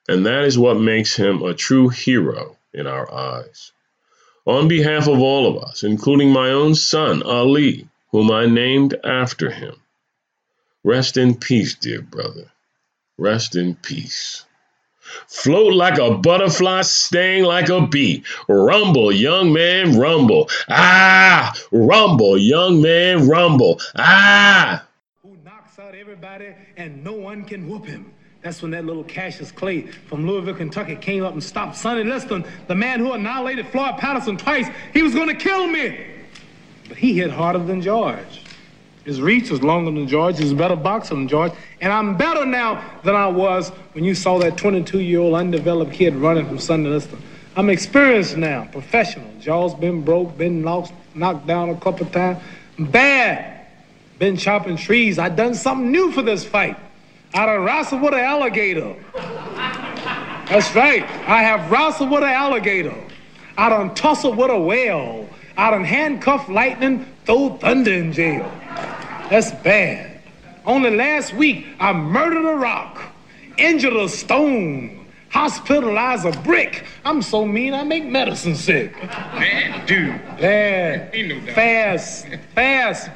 and 0.07 0.25
that 0.25 0.45
is 0.45 0.57
what 0.57 0.79
makes 0.79 1.15
him 1.15 1.43
a 1.43 1.53
true 1.53 1.89
hero 1.89 2.57
in 2.73 2.87
our 2.87 3.13
eyes. 3.13 3.73
On 4.45 4.67
behalf 4.69 5.07
of 5.07 5.19
all 5.19 5.45
of 5.45 5.63
us, 5.63 5.83
including 5.83 6.31
my 6.31 6.49
own 6.49 6.75
son, 6.75 7.21
Ali, 7.23 7.87
whom 8.11 8.31
I 8.31 8.45
named 8.45 8.95
after 9.03 9.51
him, 9.51 9.80
rest 10.83 11.17
in 11.17 11.35
peace, 11.35 11.75
dear 11.75 12.01
brother. 12.01 12.51
Rest 13.17 13.55
in 13.55 13.75
peace. 13.75 14.45
Float 15.27 15.73
like 15.73 15.97
a 15.97 16.11
butterfly, 16.17 16.81
sting 16.81 17.43
like 17.43 17.69
a 17.69 17.85
bee. 17.85 18.23
Rumble, 18.47 19.11
young 19.11 19.51
man, 19.51 19.97
rumble. 19.97 20.49
Ah, 20.69 21.53
rumble, 21.71 22.37
young 22.37 22.81
man, 22.81 23.27
rumble. 23.27 23.79
Ah. 23.97 24.85
Who 25.23 25.37
knocks 25.43 25.79
out 25.79 25.95
everybody 25.95 26.53
and 26.77 27.03
no 27.03 27.13
one 27.13 27.43
can 27.45 27.67
whoop 27.67 27.85
him. 27.85 28.13
That's 28.41 28.61
when 28.61 28.71
that 28.71 28.85
little 28.85 29.03
Cassius 29.03 29.51
Clay 29.51 29.81
from 30.07 30.25
Louisville, 30.27 30.55
Kentucky 30.55 30.95
came 30.95 31.23
up 31.23 31.33
and 31.33 31.43
stopped 31.43 31.75
Sonny 31.75 32.03
Liston, 32.03 32.43
the 32.67 32.75
man 32.75 32.99
who 32.99 33.13
annihilated 33.13 33.67
Floyd 33.67 33.97
Patterson 33.97 34.35
twice. 34.37 34.67
He 34.93 35.03
was 35.03 35.13
going 35.13 35.27
to 35.27 35.35
kill 35.35 35.67
me. 35.67 36.07
But 36.87 36.97
he 36.97 37.13
hit 37.13 37.29
harder 37.29 37.59
than 37.59 37.81
George. 37.81 38.40
His 39.05 39.19
reach 39.19 39.49
was 39.49 39.63
longer 39.63 39.89
than 39.91 40.07
George. 40.07 40.37
He's 40.37 40.51
a 40.51 40.55
better 40.55 40.75
boxer 40.75 41.15
than 41.15 41.27
George. 41.27 41.51
And 41.81 41.91
I'm 41.91 42.17
better 42.17 42.45
now 42.45 42.83
than 43.03 43.15
I 43.15 43.27
was 43.27 43.69
when 43.93 44.03
you 44.03 44.13
saw 44.13 44.37
that 44.39 44.57
22-year-old 44.57 45.33
undeveloped 45.33 45.93
kid 45.93 46.15
running 46.15 46.45
from 46.45 46.59
Sonny 46.59 46.89
Liston. 46.89 47.19
I'm 47.55 47.69
experienced 47.69 48.37
now, 48.37 48.65
professional. 48.71 49.27
Jaw's 49.39 49.73
been 49.73 50.03
broke, 50.03 50.37
been 50.37 50.61
knocked, 50.61 50.93
knocked 51.15 51.47
down 51.47 51.69
a 51.69 51.75
couple 51.79 52.05
times. 52.07 52.41
Bad. 52.77 53.65
Been 54.19 54.37
chopping 54.37 54.77
trees. 54.77 55.17
I 55.17 55.29
done 55.29 55.55
something 55.55 55.91
new 55.91 56.11
for 56.11 56.21
this 56.21 56.45
fight. 56.45 56.77
I 57.33 57.47
done 57.47 57.63
wrestled 57.63 58.03
with 58.03 58.13
an 58.13 58.19
alligator. 58.19 58.95
That's 59.13 60.75
right. 60.75 61.03
I 61.27 61.41
have 61.41 61.71
wrestled 61.71 62.11
with 62.11 62.23
an 62.23 62.29
alligator. 62.29 62.95
I 63.57 63.69
done 63.69 63.95
tussled 63.95 64.37
with 64.37 64.51
a 64.51 64.59
whale. 64.59 65.27
I 65.57 65.71
done 65.71 65.83
handcuffed 65.83 66.49
lightning, 66.49 67.05
throw 67.25 67.57
thunder 67.57 67.91
in 67.91 68.13
jail. 68.13 68.51
That's 69.31 69.49
bad. 69.63 70.19
Only 70.65 70.93
last 70.93 71.33
week, 71.33 71.65
I 71.79 71.93
murdered 71.93 72.45
a 72.45 72.57
rock, 72.57 73.01
injured 73.57 73.95
a 73.95 74.09
stone, 74.09 75.07
hospitalized 75.29 76.25
a 76.25 76.37
brick. 76.41 76.85
I'm 77.05 77.21
so 77.21 77.45
mean, 77.45 77.73
I 77.73 77.83
make 77.83 78.03
medicine 78.03 78.55
sick. 78.55 78.93
Man, 79.01 79.85
dude. 79.85 80.19
Bad. 80.37 81.15
Ain't 81.15 81.29
no 81.29 81.39
doubt. 81.39 81.55
Fast. 81.55 82.27
Fast. 82.53 83.09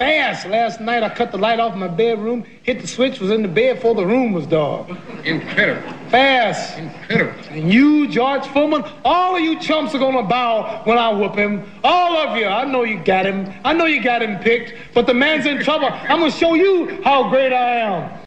Fast. 0.00 0.46
Last 0.46 0.80
night 0.80 1.02
I 1.02 1.10
cut 1.10 1.30
the 1.30 1.36
light 1.36 1.60
off 1.60 1.74
in 1.74 1.78
my 1.78 1.86
bedroom, 1.86 2.46
hit 2.62 2.80
the 2.80 2.86
switch, 2.86 3.20
was 3.20 3.30
in 3.30 3.42
the 3.42 3.48
bed 3.48 3.76
before 3.76 3.94
the 3.94 4.06
room 4.06 4.32
was 4.32 4.46
dark. 4.46 4.88
Incredible. 5.26 5.92
Fast. 6.08 6.78
Incredible. 6.78 7.38
And 7.50 7.70
you, 7.70 8.08
George 8.08 8.46
Foreman, 8.46 8.82
all 9.04 9.36
of 9.36 9.42
you 9.42 9.60
chumps 9.60 9.94
are 9.94 9.98
gonna 9.98 10.22
bow 10.22 10.80
when 10.84 10.96
I 10.96 11.12
whoop 11.12 11.34
him. 11.34 11.70
All 11.84 12.16
of 12.16 12.38
you. 12.38 12.46
I 12.46 12.64
know 12.64 12.82
you 12.84 12.98
got 13.04 13.26
him. 13.26 13.52
I 13.62 13.74
know 13.74 13.84
you 13.84 14.02
got 14.02 14.22
him 14.22 14.38
picked, 14.38 14.72
but 14.94 15.06
the 15.06 15.12
man's 15.12 15.44
in 15.44 15.62
trouble. 15.62 15.88
I'm 15.90 16.20
gonna 16.20 16.30
show 16.30 16.54
you 16.54 17.02
how 17.04 17.28
great 17.28 17.52
I 17.52 17.80
am. 17.80 18.24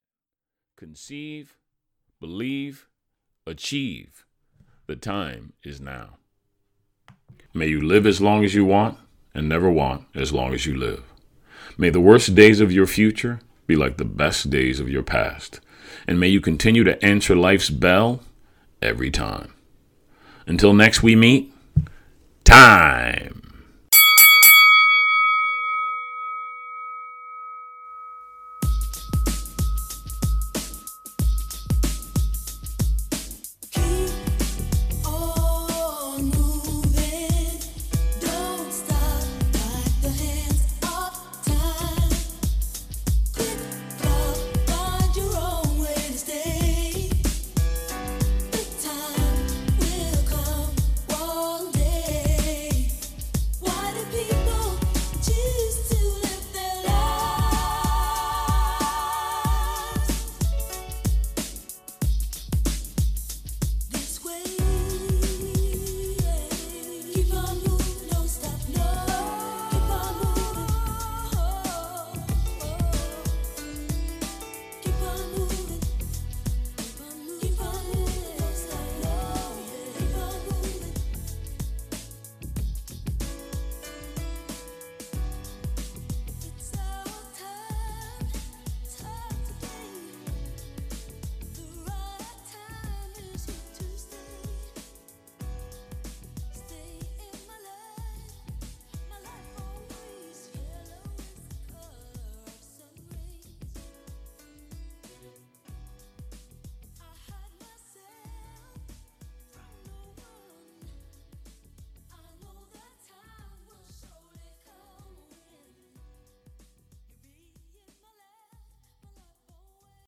Conceive, 0.78 1.58
believe, 2.20 2.88
achieve. 3.48 4.28
The 4.86 4.96
time 4.96 5.54
is 5.64 5.82
now. 5.82 6.18
May 7.52 7.70
you 7.70 7.82
live 7.82 8.06
as 8.06 8.22
long 8.22 8.46
as 8.46 8.54
you 8.54 8.64
want 8.64 9.00
and 9.34 9.50
never 9.50 9.72
want 9.72 10.06
as 10.14 10.32
long 10.32 10.54
as 10.54 10.68
you 10.68 10.78
live. 10.78 11.13
May 11.78 11.90
the 11.90 12.00
worst 12.00 12.36
days 12.36 12.60
of 12.60 12.72
your 12.72 12.88
future 12.88 13.40
be 13.68 13.76
like 13.76 13.98
the 13.98 14.06
best 14.06 14.50
days 14.50 14.80
of 14.80 14.90
your 14.90 15.04
past. 15.04 15.60
And 16.08 16.20
may 16.20 16.28
you 16.28 16.42
continue 16.42 16.84
to 16.84 17.04
answer 17.04 17.36
life's 17.36 17.70
bell 17.70 18.22
every 18.82 19.10
time. 19.10 19.54
Until 20.46 20.74
next 20.74 21.02
we 21.02 21.16
meet, 21.16 21.54
time. 22.44 23.43